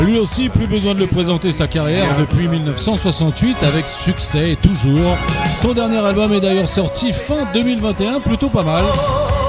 Lui 0.00 0.18
aussi, 0.18 0.48
plus 0.48 0.66
besoin 0.66 0.94
de 0.94 1.00
le 1.00 1.06
présenter 1.06 1.52
sa 1.52 1.66
carrière 1.66 2.06
depuis 2.18 2.48
1968 2.48 3.56
avec 3.62 3.88
succès 3.88 4.52
et 4.52 4.56
toujours. 4.56 5.16
Son 5.58 5.72
dernier 5.72 5.98
album 5.98 6.32
est 6.32 6.40
d'ailleurs 6.40 6.68
sorti 6.68 7.12
fin 7.12 7.46
2021, 7.54 8.20
plutôt 8.20 8.48
pas 8.48 8.62
mal. 8.62 8.84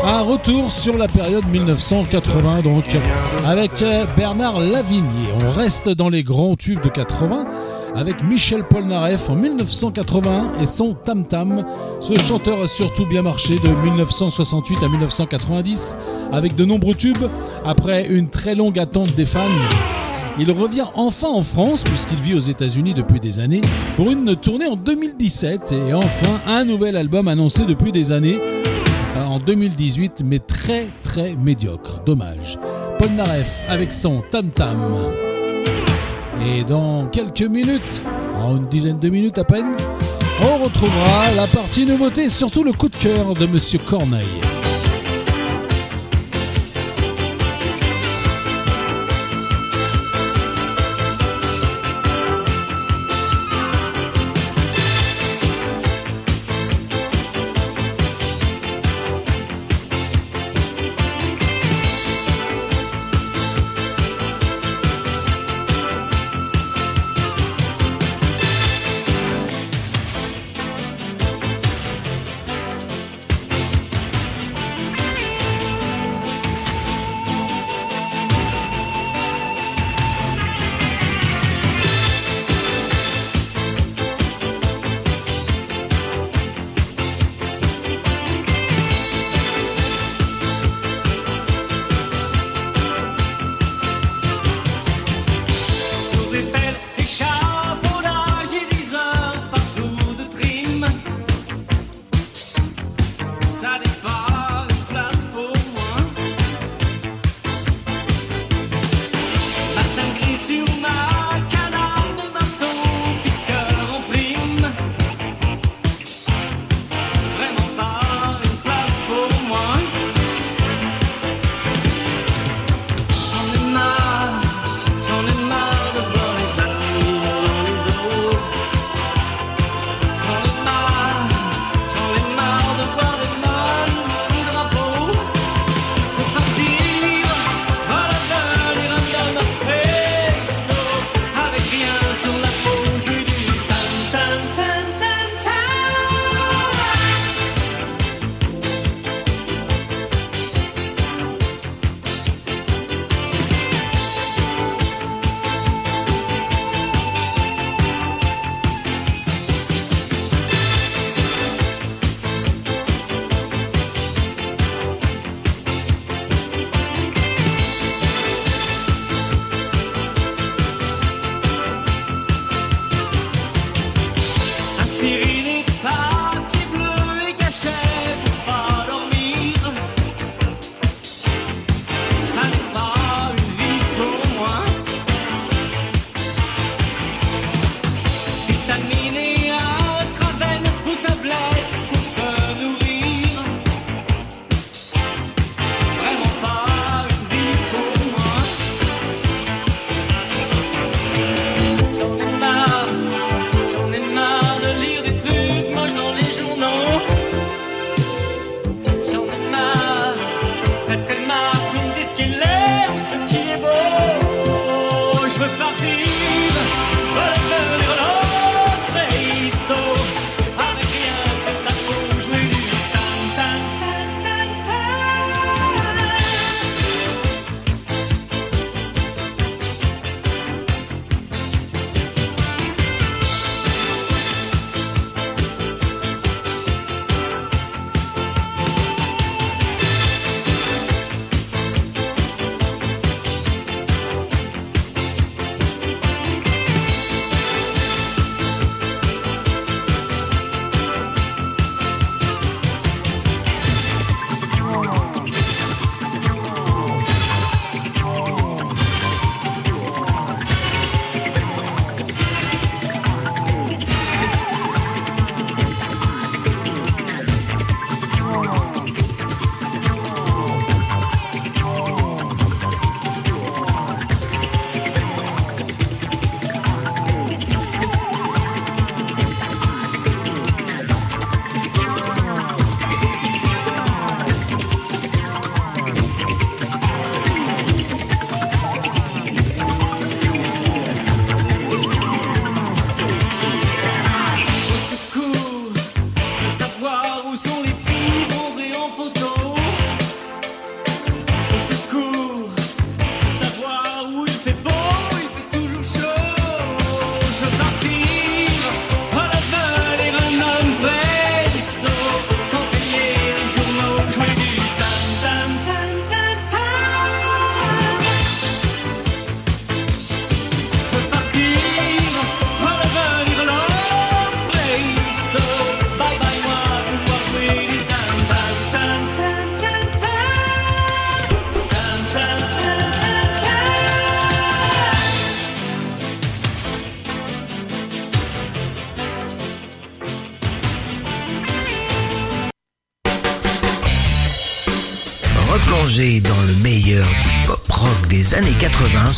Un 0.05 0.21
retour 0.21 0.71
sur 0.71 0.97
la 0.97 1.07
période 1.07 1.45
1980 1.47 2.61
donc 2.61 2.85
avec 3.45 3.81
euh, 3.81 4.05
Bernard 4.15 4.59
Lavillier. 4.61 5.03
On 5.43 5.51
reste 5.51 5.89
dans 5.89 6.07
les 6.07 6.23
grands 6.23 6.55
tubes 6.55 6.81
de 6.81 6.89
80 6.89 7.45
avec 7.95 8.23
Michel 8.23 8.64
Polnareff 8.64 9.30
en 9.30 9.35
1981 9.35 10.61
et 10.61 10.65
son 10.65 10.93
Tam 10.93 11.26
Tam. 11.26 11.65
Ce 11.99 12.14
chanteur 12.19 12.61
a 12.61 12.68
surtout 12.68 13.05
bien 13.05 13.22
marché 13.22 13.55
de 13.59 13.69
1968 13.89 14.84
à 14.84 14.89
1990 14.89 15.95
avec 16.31 16.55
de 16.55 16.65
nombreux 16.65 16.95
tubes. 16.95 17.26
Après 17.65 18.05
une 18.07 18.30
très 18.30 18.55
longue 18.55 18.80
attente 18.80 19.15
des 19.15 19.26
fans, 19.26 19.41
il 20.39 20.51
revient 20.51 20.85
enfin 20.95 21.30
en 21.30 21.41
France 21.41 21.84
puisqu'il 21.84 22.19
vit 22.19 22.35
aux 22.35 22.39
États-Unis 22.39 22.93
depuis 22.93 23.19
des 23.19 23.39
années 23.39 23.61
pour 23.95 24.11
une 24.11 24.35
tournée 24.35 24.68
en 24.68 24.76
2017 24.76 25.72
et 25.72 25.93
enfin 25.93 26.39
un 26.45 26.65
nouvel 26.65 26.95
album 26.95 27.27
annoncé 27.27 27.65
depuis 27.65 27.91
des 27.91 28.11
années 28.11 28.39
euh, 28.39 29.23
en 29.26 29.39
2018 29.39 30.23
mais 30.26 30.39
très 30.39 30.89
très 31.01 31.35
médiocre. 31.35 32.01
Dommage. 32.05 32.59
Polnareff 32.99 33.65
avec 33.68 33.91
son 33.91 34.23
Tam 34.31 34.49
Tam. 34.51 34.77
Et 36.45 36.64
dans 36.64 37.07
quelques 37.07 37.41
minutes, 37.41 38.03
en 38.35 38.57
une 38.57 38.68
dizaine 38.68 38.99
de 38.99 39.09
minutes 39.09 39.38
à 39.38 39.43
peine, 39.43 39.76
on 40.41 40.64
retrouvera 40.64 41.31
la 41.35 41.47
partie 41.47 41.85
nouveauté 41.85 42.30
surtout 42.30 42.64
le 42.64 42.73
coup 42.73 42.89
de 42.89 42.95
cœur 42.95 43.34
de 43.34 43.45
Monsieur 43.47 43.80
Corneille. 43.80 44.56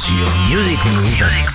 Sur 0.10 0.28
Music 0.50 0.80
Move 0.86 1.49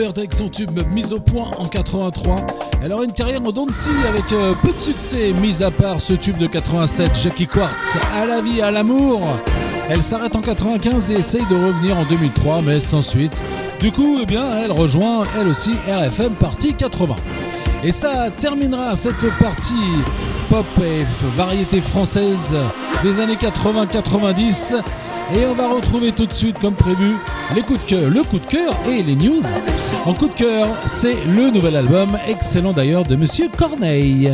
avec 0.00 0.32
son 0.32 0.48
tube 0.48 0.80
mise 0.92 1.12
au 1.12 1.18
point 1.18 1.50
en 1.58 1.66
83. 1.66 2.46
Elle 2.82 2.92
aura 2.92 3.04
une 3.04 3.12
carrière 3.12 3.42
en 3.42 3.72
scie 3.72 3.90
avec 4.08 4.32
euh, 4.32 4.54
peu 4.62 4.72
de 4.72 4.78
succès, 4.78 5.34
mis 5.34 5.62
à 5.62 5.70
part 5.70 6.00
ce 6.00 6.14
tube 6.14 6.38
de 6.38 6.46
87, 6.46 7.10
Jackie 7.22 7.46
Quartz, 7.46 7.98
à 8.14 8.24
la 8.24 8.40
vie, 8.40 8.62
à 8.62 8.70
l'amour. 8.70 9.20
Elle 9.90 10.02
s'arrête 10.02 10.34
en 10.34 10.40
95 10.40 11.10
et 11.10 11.16
essaye 11.16 11.44
de 11.50 11.54
revenir 11.54 11.98
en 11.98 12.04
2003, 12.04 12.62
mais 12.62 12.80
sans 12.80 13.02
suite. 13.02 13.42
Du 13.80 13.92
coup, 13.92 14.18
eh 14.22 14.24
bien, 14.24 14.44
elle 14.64 14.72
rejoint 14.72 15.24
elle 15.38 15.48
aussi 15.48 15.72
RFM 15.86 16.32
partie 16.32 16.72
80. 16.72 17.14
Et 17.84 17.92
ça 17.92 18.30
terminera 18.30 18.96
cette 18.96 19.20
partie 19.38 19.74
pop 20.48 20.64
et 20.82 21.04
variété 21.36 21.82
française 21.82 22.54
des 23.02 23.20
années 23.20 23.36
80-90. 23.36 24.76
Et 25.34 25.46
on 25.46 25.54
va 25.54 25.68
retrouver 25.68 26.12
tout 26.12 26.26
de 26.26 26.32
suite, 26.32 26.58
comme 26.58 26.74
prévu, 26.74 27.16
les 27.54 27.60
coups 27.60 27.80
de 27.84 27.88
cœur, 27.90 28.10
le 28.10 28.22
coup 28.22 28.38
de 28.38 28.46
cœur 28.46 28.74
et 28.88 29.02
les 29.02 29.16
news. 29.16 29.42
En 30.04 30.14
coup 30.14 30.28
de 30.28 30.34
cœur, 30.34 30.66
c'est 30.86 31.16
le 31.24 31.50
nouvel 31.50 31.76
album, 31.76 32.18
excellent 32.26 32.72
d'ailleurs, 32.72 33.04
de 33.04 33.16
Monsieur 33.16 33.48
Corneille. 33.48 34.32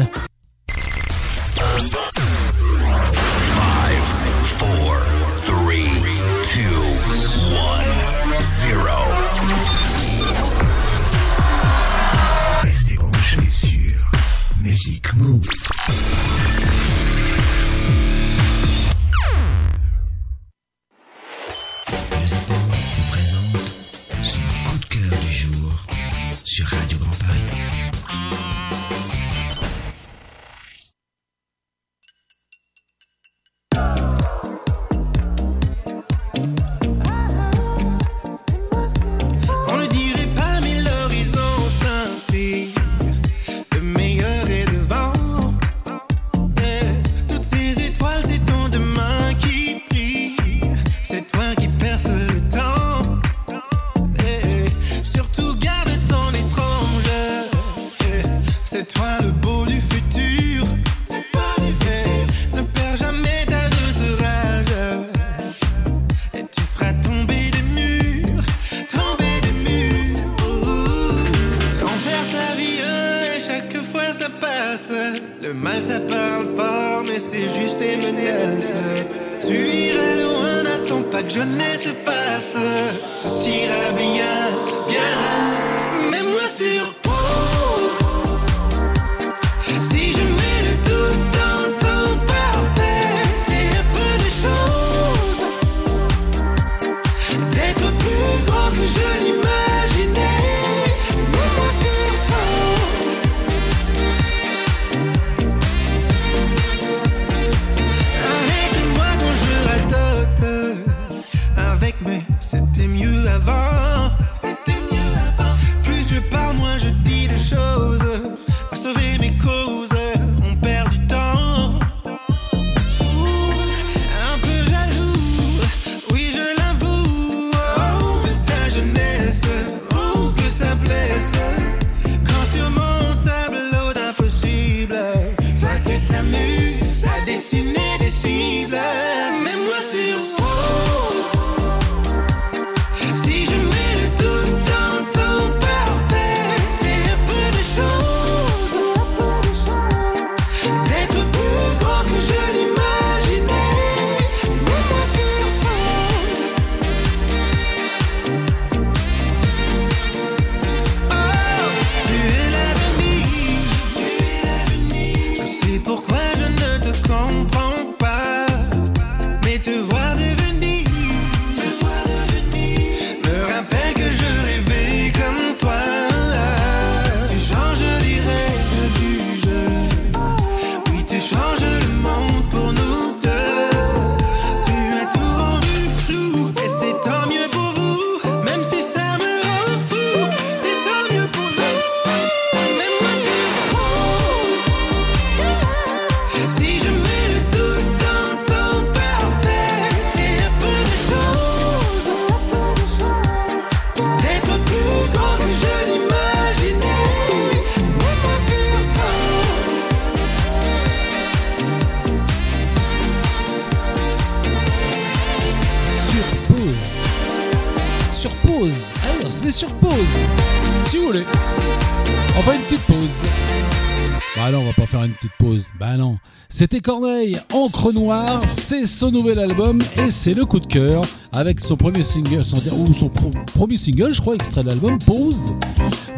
C'était 226.59 226.81
Corneille, 226.81 227.39
Encre 227.55 227.93
Noire, 227.93 228.43
c'est 228.45 228.85
son 228.85 229.13
nouvel 229.13 229.39
album 229.39 229.79
et 229.97 230.11
c'est 230.11 230.35
le 230.35 230.45
coup 230.45 230.59
de 230.59 230.67
cœur 230.67 231.03
avec 231.31 231.61
son 231.61 231.77
premier 231.77 232.03
single, 232.03 232.45
son, 232.45 232.57
ou 232.75 232.93
son 232.93 233.09
premier 233.55 233.77
single, 233.77 234.13
je 234.13 234.21
crois, 234.21 234.35
extrait 234.35 234.65
de 234.65 234.71
l'album, 234.71 234.99
Pause. 234.99 235.55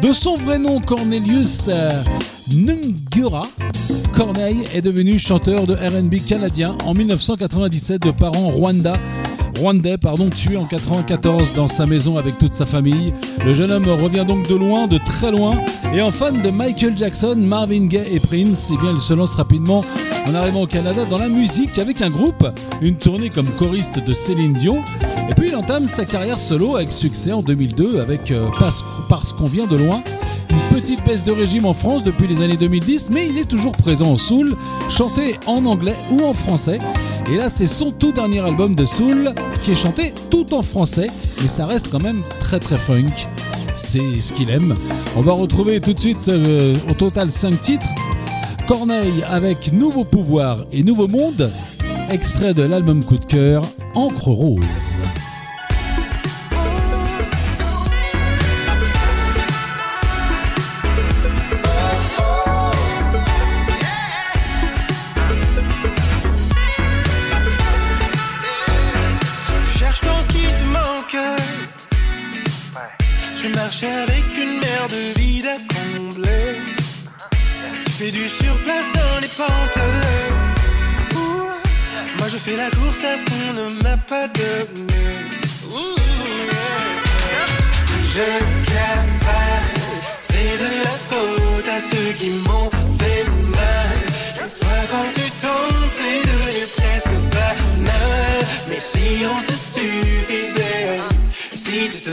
De 0.01 0.11
son 0.11 0.33
vrai 0.33 0.57
nom, 0.57 0.79
Cornelius 0.79 1.65
euh, 1.67 2.01
Ngura, 2.51 3.43
Corneille 4.15 4.63
est 4.73 4.81
devenu 4.81 5.19
chanteur 5.19 5.67
de 5.67 5.75
RB 5.75 6.15
canadien 6.27 6.75
en 6.87 6.95
1997 6.95 8.01
de 8.01 8.09
parents 8.09 8.49
Rwanda. 8.49 8.93
Rwandais, 9.59 9.99
pardon, 9.99 10.27
tué 10.31 10.57
en 10.57 10.65
94 10.65 11.53
dans 11.53 11.67
sa 11.67 11.85
maison 11.85 12.17
avec 12.17 12.39
toute 12.39 12.55
sa 12.55 12.65
famille. 12.65 13.13
Le 13.45 13.53
jeune 13.53 13.71
homme 13.71 13.87
revient 13.87 14.25
donc 14.27 14.47
de 14.47 14.55
loin, 14.55 14.87
de 14.87 14.97
très 14.97 15.31
loin, 15.31 15.51
et 15.93 16.01
en 16.01 16.09
fan 16.09 16.41
de 16.41 16.49
Michael 16.49 16.97
Jackson, 16.97 17.35
Marvin 17.37 17.85
Gaye 17.85 18.15
et 18.15 18.19
Prince, 18.19 18.71
eh 18.71 18.87
il 18.91 19.01
se 19.01 19.13
lance 19.13 19.35
rapidement 19.35 19.85
en 20.27 20.35
arrivant 20.35 20.61
au 20.61 20.67
Canada 20.67 21.05
dans 21.05 21.17
la 21.17 21.29
musique 21.29 21.79
avec 21.79 22.01
un 22.01 22.09
groupe, 22.09 22.47
une 22.81 22.95
tournée 22.95 23.29
comme 23.29 23.47
choriste 23.57 24.03
de 24.03 24.13
Céline 24.13 24.53
Dion. 24.53 24.83
Et 25.29 25.33
puis 25.33 25.49
il 25.49 25.55
entame 25.55 25.87
sa 25.87 26.05
carrière 26.05 26.39
solo 26.39 26.75
avec 26.75 26.91
succès 26.91 27.31
en 27.31 27.41
2002 27.41 27.99
avec 27.99 28.31
euh, 28.31 28.47
parce, 29.09 29.33
qu'on 29.33 29.45
vient 29.45 29.67
de 29.67 29.77
loin. 29.77 30.03
Une 30.49 30.81
petite 30.81 31.03
baisse 31.05 31.23
de 31.23 31.31
régime 31.31 31.65
en 31.65 31.73
France 31.73 32.03
depuis 32.03 32.27
les 32.27 32.41
années 32.41 32.57
2010, 32.57 33.09
mais 33.11 33.27
il 33.27 33.37
est 33.37 33.47
toujours 33.47 33.73
présent 33.73 34.11
en 34.11 34.17
soul, 34.17 34.55
chanté 34.89 35.37
en 35.45 35.65
anglais 35.65 35.95
ou 36.11 36.23
en 36.23 36.33
français. 36.33 36.79
Et 37.29 37.37
là, 37.37 37.49
c'est 37.49 37.67
son 37.67 37.91
tout 37.91 38.11
dernier 38.11 38.39
album 38.39 38.75
de 38.75 38.85
soul 38.85 39.33
qui 39.63 39.71
est 39.71 39.75
chanté 39.75 40.13
tout 40.29 40.53
en 40.53 40.61
français, 40.61 41.07
mais 41.41 41.47
ça 41.47 41.65
reste 41.65 41.89
quand 41.89 42.01
même 42.01 42.21
très 42.39 42.59
très 42.59 42.77
funk 42.77 43.05
c'est 43.75 44.21
ce 44.21 44.33
qu'il 44.33 44.49
aime. 44.49 44.75
On 45.15 45.21
va 45.21 45.33
retrouver 45.33 45.81
tout 45.81 45.93
de 45.93 45.99
suite 45.99 46.27
euh, 46.27 46.75
au 46.89 46.93
total 46.93 47.31
5 47.31 47.59
titres. 47.61 47.87
Corneille 48.67 49.23
avec 49.29 49.71
Nouveau 49.71 50.03
pouvoir 50.03 50.65
et 50.71 50.83
Nouveau 50.83 51.07
monde, 51.07 51.49
extrait 52.09 52.53
de 52.53 52.63
l'album 52.63 53.03
Coup 53.03 53.17
de 53.17 53.25
cœur 53.25 53.63
Encre 53.95 54.29
rose. 54.29 54.97
la 82.63 82.69
course 82.69 83.03
à 83.03 83.15
ce 83.17 83.23
qu'on 83.29 83.53
ne 83.59 83.83
m'a 83.83 83.97
pas 84.11 84.27
donné. 84.27 85.03
Si 87.85 87.97
je 88.13 88.29
cavale, 88.71 89.79
c'est 90.29 90.53
de 90.63 90.69
la 90.85 90.95
faute 91.09 91.69
à 91.77 91.79
ceux 91.89 92.11
qui 92.19 92.31
m'ont 92.45 92.69
fait 92.99 93.25
mal. 93.57 93.97
Toi, 94.59 94.77
quand 94.91 95.09
tu 95.17 95.27
tombes, 95.43 95.89
c'est 95.97 96.21
devenu 96.29 96.63
presque 96.77 97.15
banal. 97.35 98.39
Mais 98.69 98.81
si 98.91 99.25
on 99.33 99.39
se 99.47 99.55
suffisait, 99.73 100.99
si 101.55 101.89
tu 101.91 101.99
te 102.05 102.11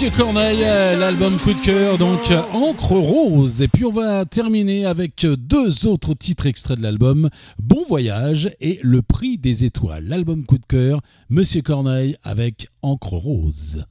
Monsieur 0.00 0.16
Corneille, 0.16 0.62
euh, 0.64 0.96
l'album 0.96 1.36
coup 1.36 1.52
de 1.52 1.60
cœur, 1.60 1.98
donc 1.98 2.30
euh, 2.30 2.40
Encre 2.54 2.92
Rose. 2.92 3.60
Et 3.60 3.68
puis 3.68 3.84
on 3.84 3.90
va 3.90 4.24
terminer 4.24 4.86
avec 4.86 5.26
euh, 5.26 5.36
deux 5.36 5.86
autres 5.86 6.14
titres 6.14 6.46
extraits 6.46 6.78
de 6.78 6.82
l'album, 6.82 7.28
Bon 7.58 7.84
Voyage 7.86 8.48
et 8.62 8.80
Le 8.82 9.02
Prix 9.02 9.36
des 9.36 9.66
Étoiles. 9.66 10.06
L'album 10.08 10.46
coup 10.46 10.56
de 10.56 10.64
cœur, 10.64 11.02
Monsieur 11.28 11.60
Corneille 11.60 12.16
avec 12.24 12.68
Encre 12.80 13.12
Rose. 13.12 13.84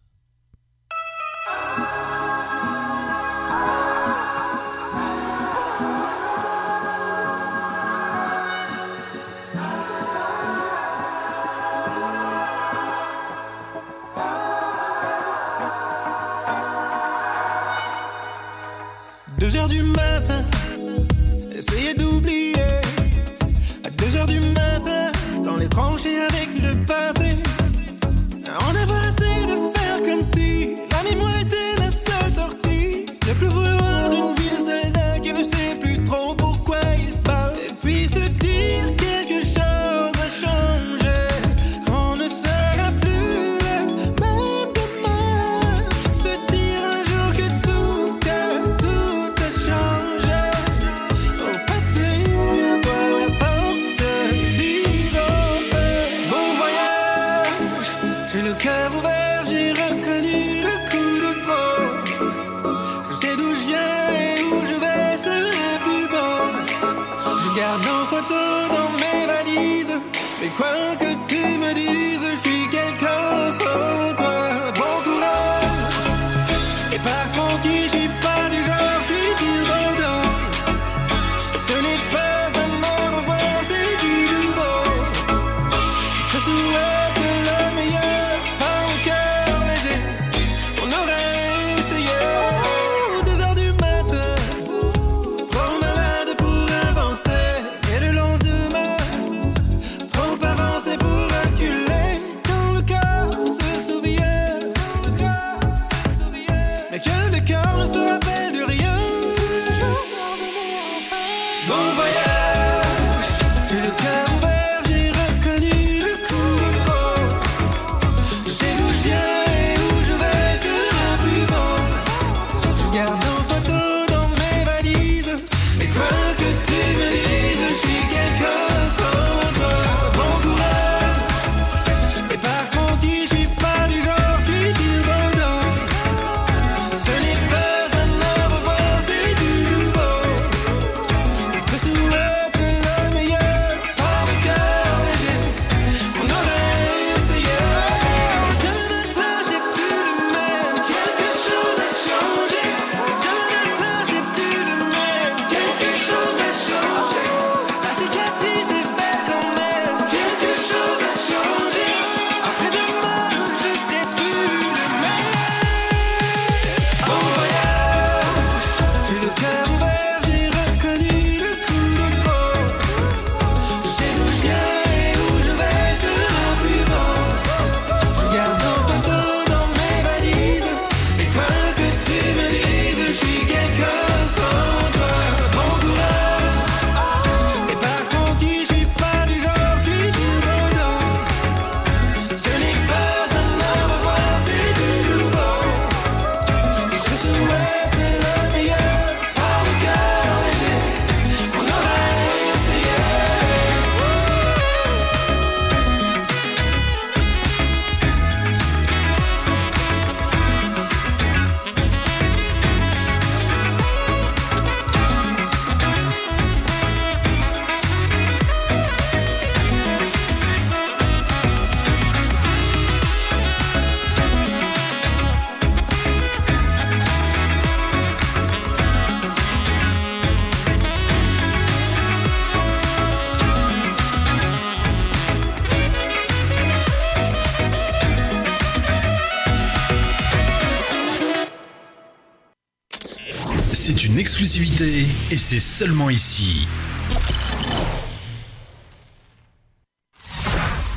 exclusivité 244.29 245.07
et 245.31 245.37
c'est 245.39 245.57
seulement 245.57 246.07
ici. 246.07 246.67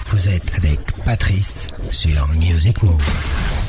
Vous 0.08 0.28
êtes 0.28 0.54
avec 0.58 0.78
Patrice 1.06 1.68
sur 1.90 2.28
Music 2.28 2.82
Move. 2.82 3.61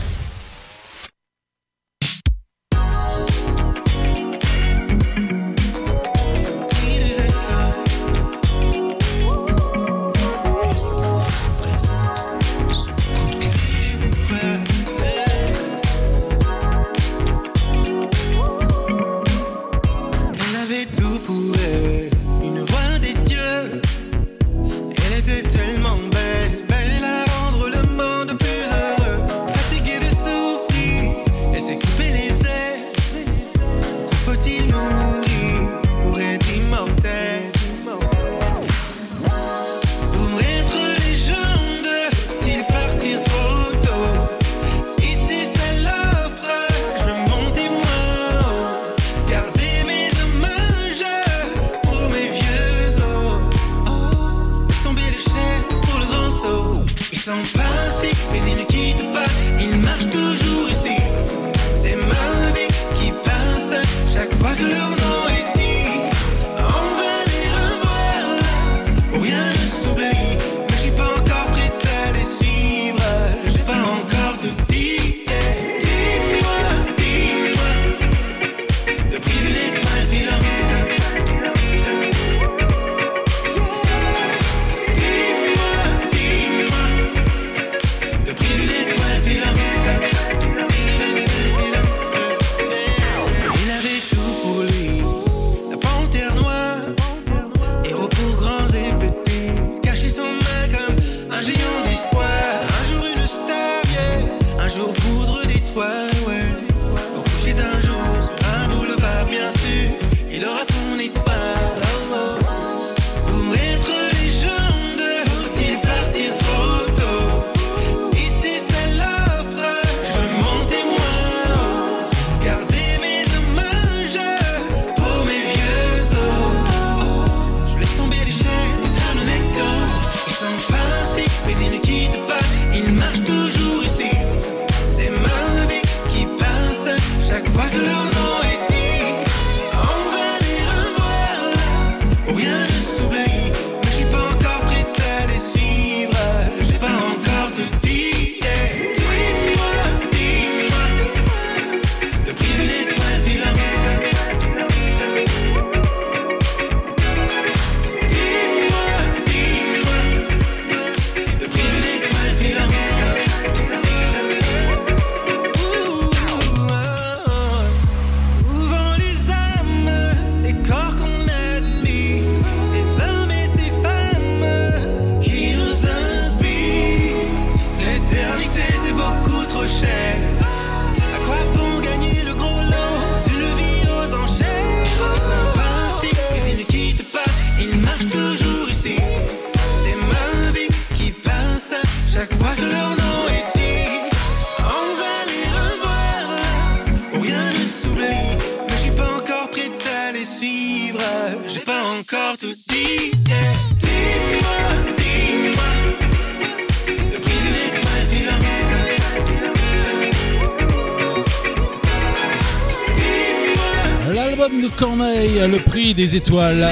étoiles. 216.12 216.70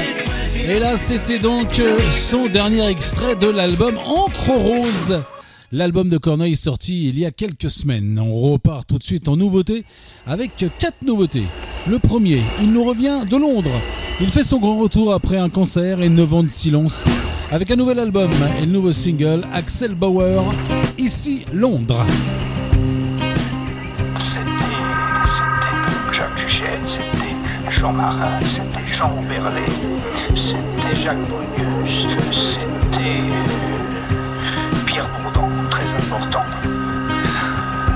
Et 0.68 0.78
là, 0.78 0.96
c'était 0.96 1.38
donc 1.38 1.78
euh, 1.78 1.98
son 2.10 2.46
dernier 2.48 2.86
extrait 2.88 3.34
de 3.34 3.48
l'album 3.48 3.98
Encre 3.98 4.50
Rose. 4.50 5.22
L'album 5.72 6.08
de 6.08 6.18
Corneille 6.18 6.52
est 6.52 6.56
sorti 6.56 7.08
il 7.08 7.18
y 7.18 7.24
a 7.24 7.30
quelques 7.30 7.70
semaines. 7.70 8.18
On 8.18 8.34
repart 8.34 8.86
tout 8.86 8.98
de 8.98 9.02
suite 9.02 9.28
en 9.28 9.36
nouveauté 9.36 9.84
avec 10.26 10.64
quatre 10.78 11.02
nouveautés. 11.02 11.44
Le 11.88 11.98
premier, 11.98 12.42
il 12.60 12.72
nous 12.72 12.84
revient 12.84 13.20
de 13.28 13.36
Londres. 13.36 13.80
Il 14.20 14.28
fait 14.28 14.44
son 14.44 14.58
grand 14.58 14.78
retour 14.78 15.12
après 15.14 15.38
un 15.38 15.48
concert 15.48 16.02
et 16.02 16.08
9 16.10 16.34
ans 16.34 16.42
de 16.42 16.50
silence 16.50 17.06
avec 17.50 17.70
un 17.70 17.76
nouvel 17.76 17.98
album 17.98 18.30
et 18.58 18.66
le 18.66 18.72
nouveau 18.72 18.92
single 18.92 19.42
Axel 19.52 19.94
Bauer, 19.94 20.44
ici 20.98 21.44
Londres. 21.52 22.06
C'était 29.04 30.96
Jacques 31.02 31.18
Brunus, 31.28 32.06
c'était 32.08 33.20
euh, 33.30 33.74
Pierre 34.86 35.08
Bourdon, 35.08 35.48
très 35.70 35.82
important. 35.82 36.44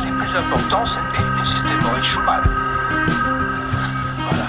Les 0.05 0.11
plus 0.11 0.37
importants, 0.37 0.85
c'était 0.87 1.85
Maurice 1.85 2.05
Schumann. 2.07 2.43
Voilà. 4.19 4.49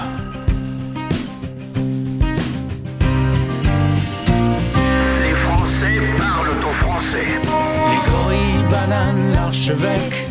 Les 5.22 5.34
Français 5.34 6.00
parlent 6.18 6.58
aux 6.58 6.76
Français. 6.84 7.28
Les 7.90 8.68
banane, 8.68 9.32
l'archevêque. 9.32 10.28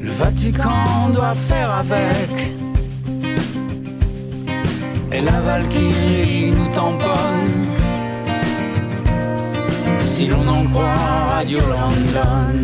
Le 0.00 0.10
Vatican 0.10 1.10
doit 1.12 1.34
faire 1.34 1.70
avec 1.70 2.57
et 5.18 5.22
la 5.22 5.40
Valkyrie 5.40 6.52
nous 6.56 6.72
tamponne. 6.72 7.66
Si 10.04 10.26
l'on 10.26 10.46
en 10.46 10.64
croit 10.66 11.34
Radio 11.34 11.60
London. 11.60 12.54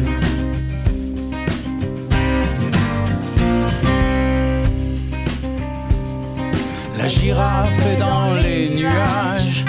La 6.96 7.08
girafe 7.08 7.86
est 7.92 8.00
dans 8.00 8.34
les 8.42 8.70
nuages, 8.76 9.64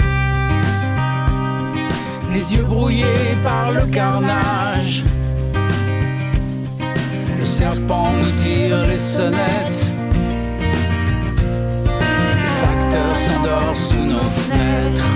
les 2.32 2.54
yeux 2.54 2.62
brouillés 2.62 3.34
par 3.42 3.72
le 3.72 3.84
carnage. 3.86 5.04
Le 7.38 7.44
serpent 7.44 8.12
nous 8.20 8.42
tire 8.42 8.86
les 8.86 8.96
sonnettes 8.96 9.85
Le 12.96 13.02
facteur 13.02 13.16
s'endort 13.16 13.76
sous 13.76 14.04
nos 14.04 14.30
fenêtres. 14.48 15.12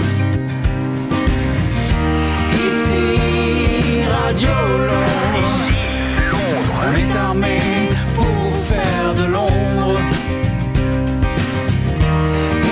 Ici, 2.52 4.02
Radio 4.10 4.50
Londres. 4.88 5.68
On 6.82 6.94
est 6.94 7.16
armé 7.16 7.58
pour 8.14 8.54
faire 8.68 9.14
de 9.16 9.24
l'ombre. 9.32 9.98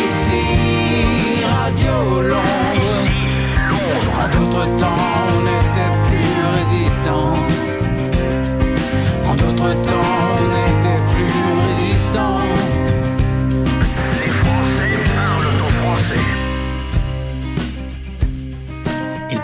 Ici, 0.04 0.44
Radio 1.56 1.96
Londres. 2.22 3.06
En 4.20 4.28
d'autres 4.34 4.66
temps, 4.76 5.04
on 5.36 5.42
était 5.58 5.92
plus 6.08 6.36
résistant. 6.58 7.32
En 9.26 9.34
d'autres 9.34 9.72
temps, 9.88 10.10
on 10.42 10.50
était 10.66 11.02
plus 11.12 11.32
résistant. 11.66 12.47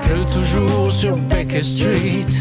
Pleut 0.04 0.26
toujours 0.32 0.92
sur 0.92 1.16
Baker 1.16 1.62
Street. 1.62 2.32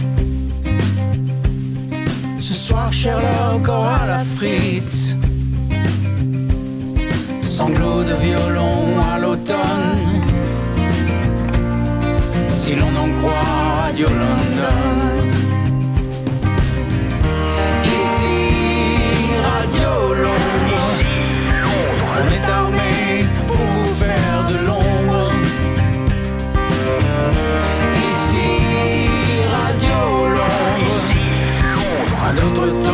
Ce 2.40 2.54
soir, 2.54 2.92
Sherlock 2.92 3.68
aura 3.68 4.06
la 4.06 4.24
fritz. 4.36 5.16
Sanglots 7.42 8.04
de 8.04 8.14
violon 8.14 9.00
à 9.12 9.20
l'automne. 9.20 10.24
Si 12.52 12.76
l'on 12.76 12.96
en 12.96 13.10
croit 13.18 13.82
Radio 13.82 14.08
London. 14.08 14.80
Ici, 17.86 18.38
Radio 19.44 20.14
Londres. 20.14 20.43
En 32.34 32.36
d'autres 32.36 32.82
temps, 32.82 32.93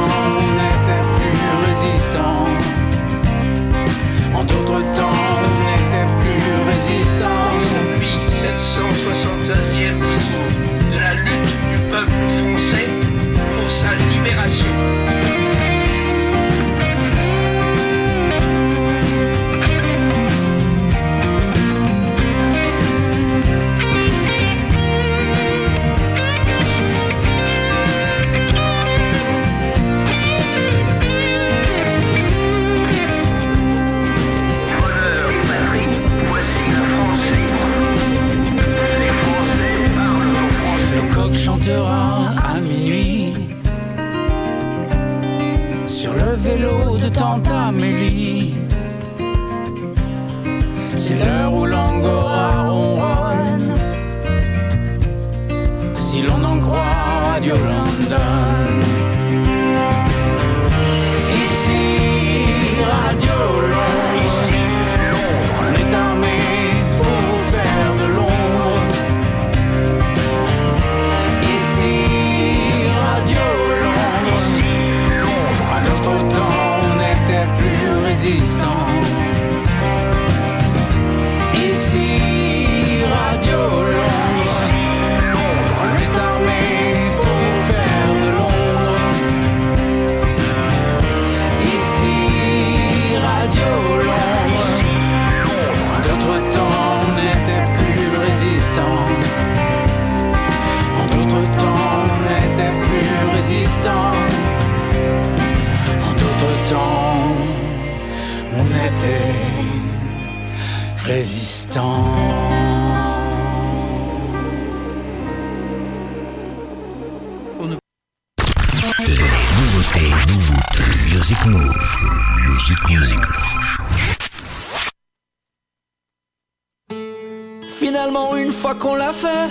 qu'on 128.75 128.95
l'a 128.95 129.13
fait, 129.13 129.49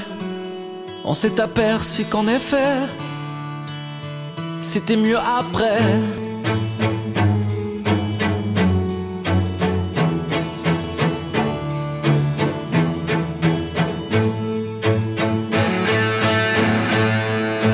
on 1.04 1.14
s'est 1.14 1.40
aperçu 1.40 2.04
qu'en 2.04 2.26
effet, 2.26 2.74
c'était 4.60 4.96
mieux 4.96 5.18
après. 5.18 5.80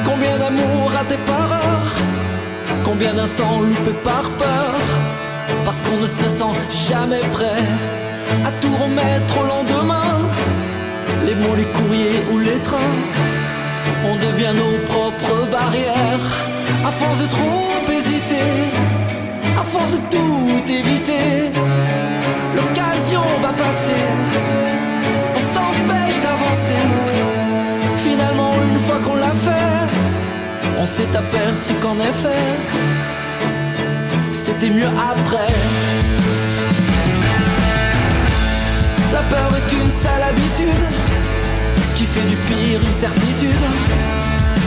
Combien 0.05 0.39
d'amour 0.39 0.90
raté 0.90 1.16
par 1.26 1.52
heure 1.52 1.92
Combien 2.84 3.12
d'instants 3.14 3.60
loupés 3.60 3.98
par 4.02 4.31
peur 4.39 4.74
Parce 5.64 5.82
qu'on 5.82 5.98
ne 6.00 6.06
se 6.06 6.28
sent 6.28 6.55
jamais 6.89 7.24
prêt 7.32 7.64
à 8.47 8.50
tout 8.60 8.74
remettre 8.76 9.39
au 9.39 9.47
lendemain. 9.47 10.14
Les 11.36 11.66
courriers 11.66 12.22
ou 12.32 12.38
les 12.38 12.58
trains, 12.58 12.96
on 14.10 14.16
devient 14.16 14.54
nos 14.56 14.78
propres 14.86 15.48
barrières. 15.50 16.26
À 16.86 16.90
force 16.90 17.18
de 17.22 17.26
trop 17.26 17.92
hésiter, 17.92 18.50
à 19.58 19.62
force 19.62 19.92
de 19.92 19.98
tout 20.10 20.62
éviter, 20.68 21.52
l'occasion 22.56 23.22
va 23.40 23.52
passer. 23.52 24.04
On 25.34 25.38
s'empêche 25.38 26.20
d'avancer. 26.22 26.86
Finalement, 27.98 28.54
une 28.72 28.78
fois 28.78 28.98
qu'on 28.98 29.16
l'a 29.16 29.34
fait, 29.46 29.86
on 30.80 30.86
s'est 30.86 31.16
aperçu 31.16 31.74
qu'en 31.74 31.98
effet, 31.98 32.46
c'était 34.32 34.70
mieux 34.70 34.92
après. 35.12 35.52
La 39.12 39.20
peur 39.30 39.50
est 39.56 39.72
une 39.72 39.90
sale 39.90 40.22
habitude 40.22 41.03
qui 42.05 42.10
fait 42.10 42.26
du 42.28 42.36
pire 42.36 42.81
une 42.81 42.92
certitude. 42.92 43.65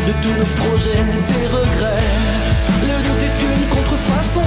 De 0.08 0.14
tous 0.22 0.34
nos 0.40 0.50
projets, 0.64 1.04
des 1.28 1.46
regrets. 1.48 2.08
Le 2.90 2.98
doute 3.04 3.24
est 3.30 3.40
une 3.44 3.68
contrefaçon 3.70 4.42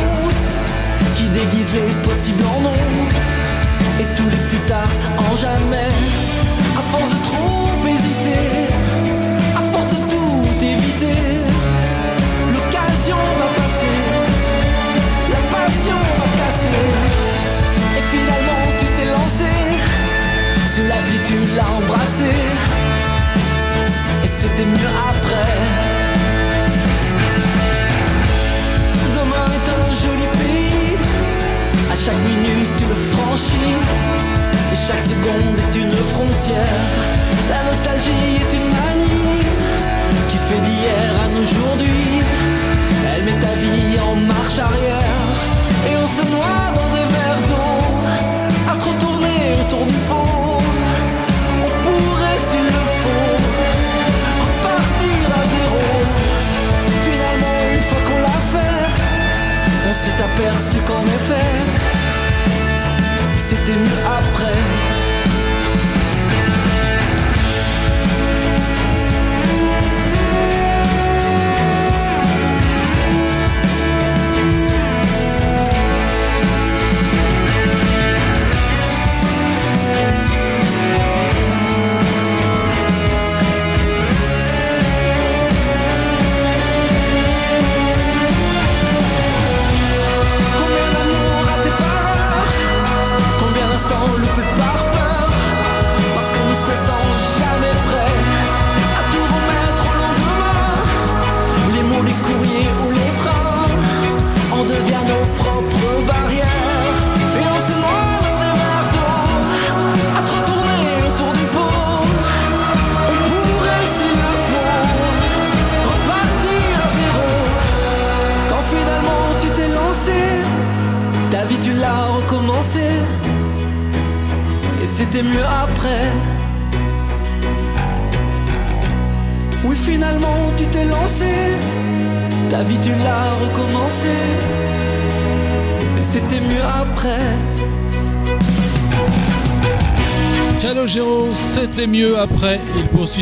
qui 1.14 1.28
déguise 1.28 1.74
les 1.74 2.08
possibles 2.08 2.44
en 2.56 2.60
non. 2.62 2.74
Et 4.00 4.06
tous 4.16 4.28
les 4.28 4.42
plus 4.48 4.64
tard 4.66 4.90
en 5.18 5.36
jamais. 5.36 5.92
À 6.78 6.82
force 6.90 7.10
de 7.10 7.20
trop 7.28 7.68
hésiter, 7.86 8.69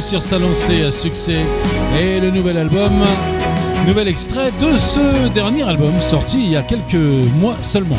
sur 0.08 0.22
sa 0.22 0.38
lancée 0.38 0.84
à 0.84 0.90
succès 0.90 1.40
et 2.00 2.18
le 2.18 2.30
nouvel 2.30 2.56
album. 2.56 2.92
Nouvel 3.86 4.08
extrait 4.08 4.50
de 4.58 4.78
ce 4.78 5.28
dernier 5.28 5.64
album 5.64 5.92
sorti 6.08 6.38
il 6.38 6.50
y 6.50 6.56
a 6.56 6.62
quelques 6.62 6.94
mois 7.38 7.56
seulement. 7.60 7.98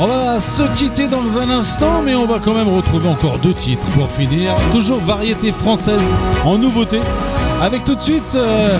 On 0.00 0.08
va 0.08 0.40
se 0.40 0.62
quitter 0.76 1.06
dans 1.06 1.38
un 1.38 1.50
instant, 1.50 2.02
mais 2.04 2.16
on 2.16 2.26
va 2.26 2.40
quand 2.44 2.52
même 2.52 2.68
retrouver 2.68 3.08
encore 3.08 3.38
deux 3.38 3.54
titres 3.54 3.86
pour 3.96 4.10
finir. 4.10 4.54
Toujours 4.72 4.98
variété 4.98 5.52
française 5.52 6.02
en 6.44 6.58
nouveauté, 6.58 6.98
avec 7.62 7.84
tout 7.84 7.94
de 7.94 8.00
suite 8.00 8.34
euh, 8.34 8.76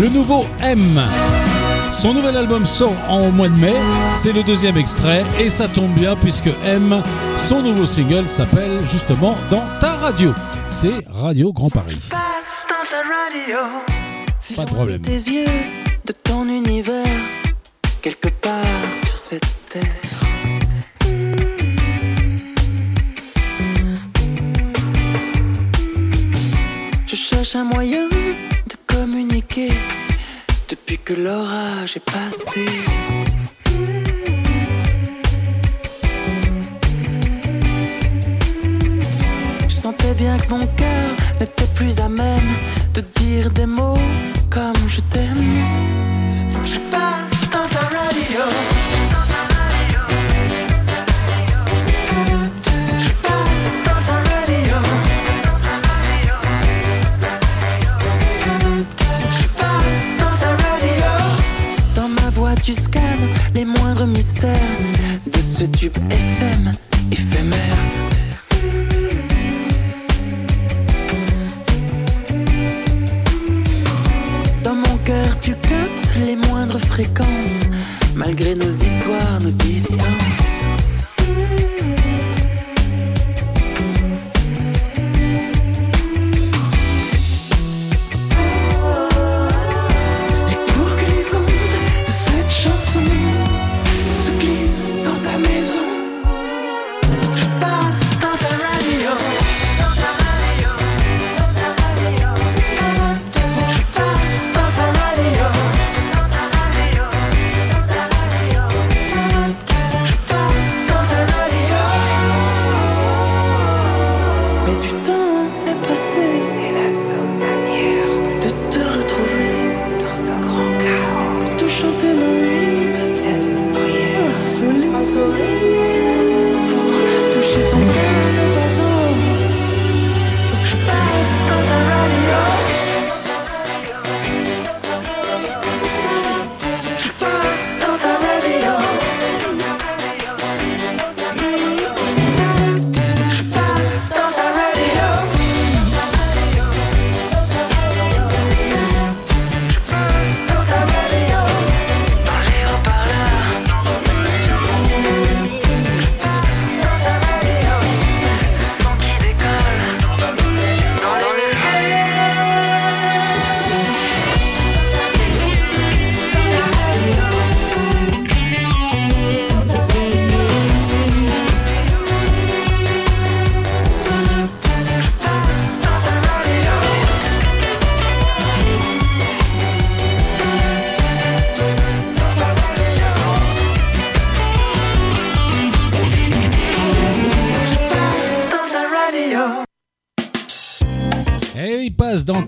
le 0.00 0.08
nouveau 0.08 0.44
M. 0.60 1.00
Son 1.90 2.14
nouvel 2.14 2.36
album 2.36 2.66
sort 2.68 2.94
en 3.08 3.32
mois 3.32 3.48
de 3.48 3.56
mai, 3.56 3.74
c'est 4.22 4.32
le 4.32 4.44
deuxième 4.44 4.76
extrait, 4.76 5.24
et 5.40 5.50
ça 5.50 5.66
tombe 5.66 5.92
bien 5.94 6.14
puisque 6.14 6.50
M, 6.64 7.02
son 7.48 7.62
nouveau 7.62 7.86
single 7.86 8.28
s'appelle 8.28 8.78
justement 8.84 9.34
Dans 9.50 9.64
ta 9.80 9.94
radio 9.94 10.32
c'est 10.74 11.06
Radio 11.08 11.52
Grand 11.52 11.70
Paris. 11.70 12.00
Pas 14.56 14.64
de 14.64 14.70
problème. 14.70 15.02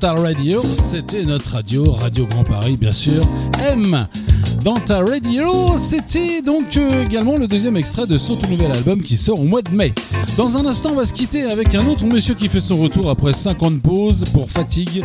Ta 0.00 0.12
radio, 0.12 0.62
c'était 0.62 1.24
notre 1.24 1.52
radio, 1.52 1.92
Radio 1.92 2.26
Grand 2.26 2.44
Paris 2.44 2.76
bien 2.76 2.92
sûr. 2.92 3.22
M 3.58 4.06
dans 4.62 4.74
ta 4.74 4.98
radio, 4.98 5.78
c'était 5.78 6.42
donc 6.42 6.76
euh, 6.76 7.04
également 7.04 7.36
le 7.36 7.46
deuxième 7.46 7.76
extrait 7.76 8.04
de 8.06 8.16
son 8.16 8.34
tout 8.34 8.48
nouvel 8.48 8.72
album 8.72 9.00
qui 9.00 9.16
sort 9.16 9.40
au 9.40 9.44
mois 9.44 9.62
de 9.62 9.70
mai. 9.70 9.94
Dans 10.36 10.56
un 10.56 10.66
instant, 10.66 10.90
on 10.92 10.96
va 10.96 11.06
se 11.06 11.12
quitter 11.12 11.44
avec 11.44 11.74
un 11.76 11.86
autre 11.86 12.04
monsieur 12.04 12.34
qui 12.34 12.48
fait 12.48 12.58
son 12.58 12.76
retour 12.78 13.08
après 13.08 13.32
50 13.32 13.80
pauses 13.80 14.24
pour 14.32 14.50
fatigue, 14.50 15.04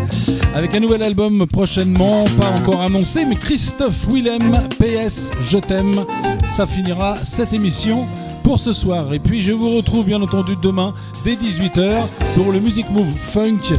avec 0.55 0.73
un 0.73 0.79
nouvel 0.79 1.03
album 1.03 1.45
prochainement, 1.45 2.25
pas 2.39 2.49
encore 2.59 2.81
annoncé, 2.81 3.23
mais 3.23 3.35
Christophe 3.35 4.07
Willem, 4.11 4.67
PS, 4.79 5.29
je 5.41 5.59
t'aime. 5.59 6.05
Ça 6.45 6.65
finira 6.65 7.15
cette 7.23 7.53
émission 7.53 8.07
pour 8.43 8.59
ce 8.59 8.73
soir. 8.73 9.13
Et 9.13 9.19
puis 9.19 9.41
je 9.41 9.51
vous 9.51 9.75
retrouve 9.77 10.05
bien 10.05 10.21
entendu 10.21 10.53
demain 10.61 10.93
dès 11.23 11.35
18h 11.35 12.07
pour 12.35 12.51
le 12.51 12.59
Music 12.59 12.89
Move 12.89 13.13
Funk 13.19 13.77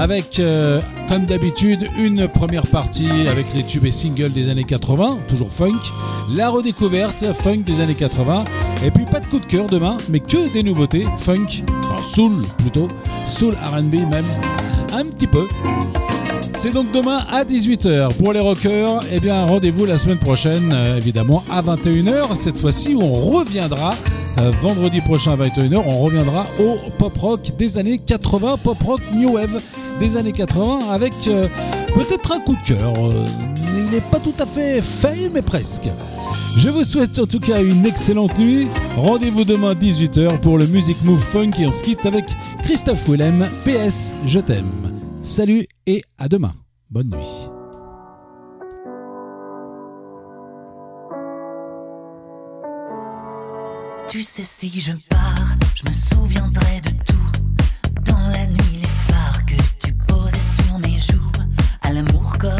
avec, 0.00 0.38
euh, 0.38 0.80
comme 1.10 1.26
d'habitude, 1.26 1.80
une 1.98 2.26
première 2.26 2.66
partie 2.66 3.28
avec 3.30 3.44
les 3.54 3.62
tubes 3.62 3.84
et 3.84 3.90
singles 3.90 4.32
des 4.32 4.48
années 4.48 4.64
80, 4.64 5.18
toujours 5.28 5.52
funk, 5.52 5.78
la 6.34 6.48
redécouverte 6.48 7.22
funk 7.34 7.64
des 7.66 7.82
années 7.82 7.94
80, 7.94 8.44
et 8.82 8.90
puis 8.90 9.04
pas 9.04 9.20
de 9.20 9.26
coup 9.26 9.38
de 9.38 9.44
cœur 9.44 9.66
demain, 9.66 9.98
mais 10.08 10.20
que 10.20 10.50
des 10.54 10.62
nouveautés 10.62 11.04
funk, 11.18 11.64
enfin 11.84 12.02
soul 12.02 12.32
plutôt, 12.56 12.88
soul 13.28 13.54
RB 13.54 14.08
même, 14.10 14.24
un 14.94 15.04
petit 15.04 15.26
peu. 15.26 15.46
C'est 16.58 16.70
donc 16.70 16.92
demain 16.92 17.24
à 17.30 17.44
18h. 17.44 18.14
Pour 18.14 18.32
les 18.32 18.40
rockers, 18.40 19.02
eh 19.12 19.20
bien 19.20 19.44
rendez-vous 19.44 19.84
la 19.84 19.98
semaine 19.98 20.18
prochaine, 20.18 20.72
euh, 20.72 20.96
évidemment, 20.96 21.42
à 21.50 21.62
21h. 21.62 22.36
Cette 22.36 22.58
fois-ci, 22.58 22.94
où 22.94 23.02
on 23.02 23.14
reviendra, 23.14 23.92
euh, 24.38 24.50
vendredi 24.62 25.00
prochain 25.00 25.32
à 25.32 25.36
21h, 25.36 25.82
on 25.86 26.00
reviendra 26.00 26.46
au 26.58 26.76
pop 26.98 27.16
rock 27.18 27.52
des 27.58 27.78
années 27.78 27.98
80, 27.98 28.56
pop 28.62 28.76
rock 28.82 29.00
new 29.14 29.34
wave 29.34 29.60
des 30.00 30.16
années 30.16 30.32
80, 30.32 30.90
avec 30.90 31.12
euh, 31.28 31.46
peut-être 31.94 32.32
un 32.32 32.40
coup 32.40 32.56
de 32.56 32.62
cœur. 32.62 32.94
Euh, 32.98 33.24
il 33.76 33.90
n'est 33.90 34.00
pas 34.00 34.18
tout 34.18 34.34
à 34.38 34.46
fait 34.46 34.80
fait, 34.80 35.30
mais 35.32 35.42
presque. 35.42 35.88
Je 36.56 36.68
vous 36.68 36.84
souhaite 36.84 37.18
en 37.18 37.26
tout 37.26 37.38
cas 37.38 37.62
une 37.62 37.86
excellente 37.86 38.36
nuit. 38.38 38.66
Rendez-vous 38.96 39.44
demain 39.44 39.74
18h 39.74 40.40
pour 40.40 40.58
le 40.58 40.66
Music 40.66 40.96
Move 41.04 41.20
Funk 41.20 41.52
et 41.58 41.66
on 41.66 41.72
se 41.72 42.06
avec 42.08 42.24
Christophe 42.64 43.08
Willem. 43.08 43.36
PS, 43.64 44.14
je 44.26 44.40
t'aime. 44.40 44.66
Salut 45.22 45.66
et 45.86 46.02
à 46.18 46.28
demain. 46.28 46.54
Bonne 46.90 47.10
nuit. 47.10 47.48
Tu 54.08 54.22
sais, 54.22 54.42
si 54.42 54.80
je 54.80 54.92
pars, 55.08 55.56
je 55.74 55.86
me 55.86 55.92
souviendrai 55.92 56.80
de 56.82 56.90
tout. 57.04 57.29
ale 61.90 62.02
muchko 62.02 62.59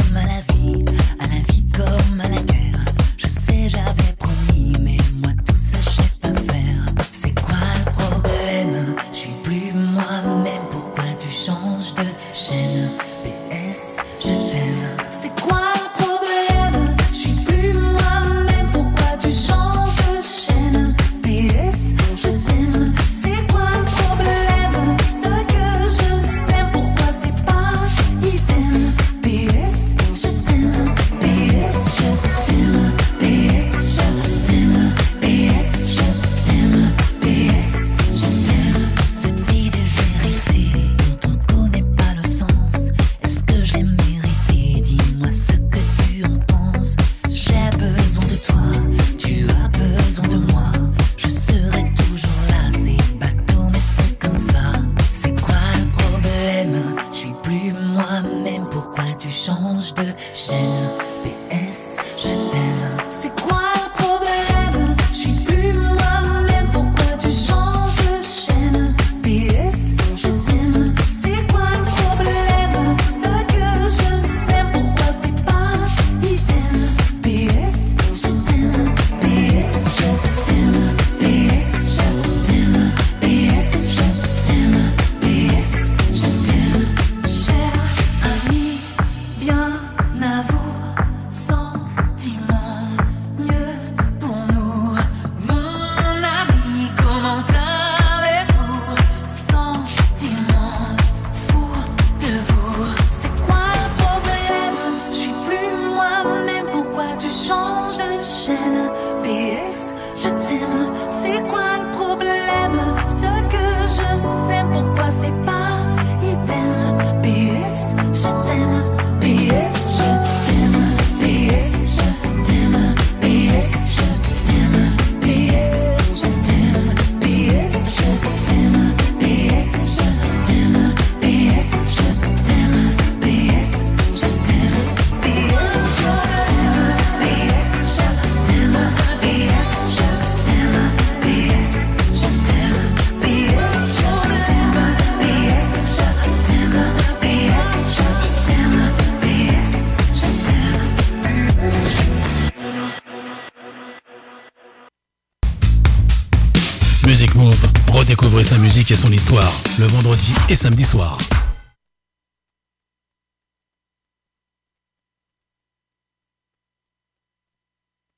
son 158.96 159.12
histoire, 159.12 159.52
le 159.78 159.86
vendredi 159.86 160.32
et 160.48 160.56
samedi 160.56 160.84
soir. 160.84 161.18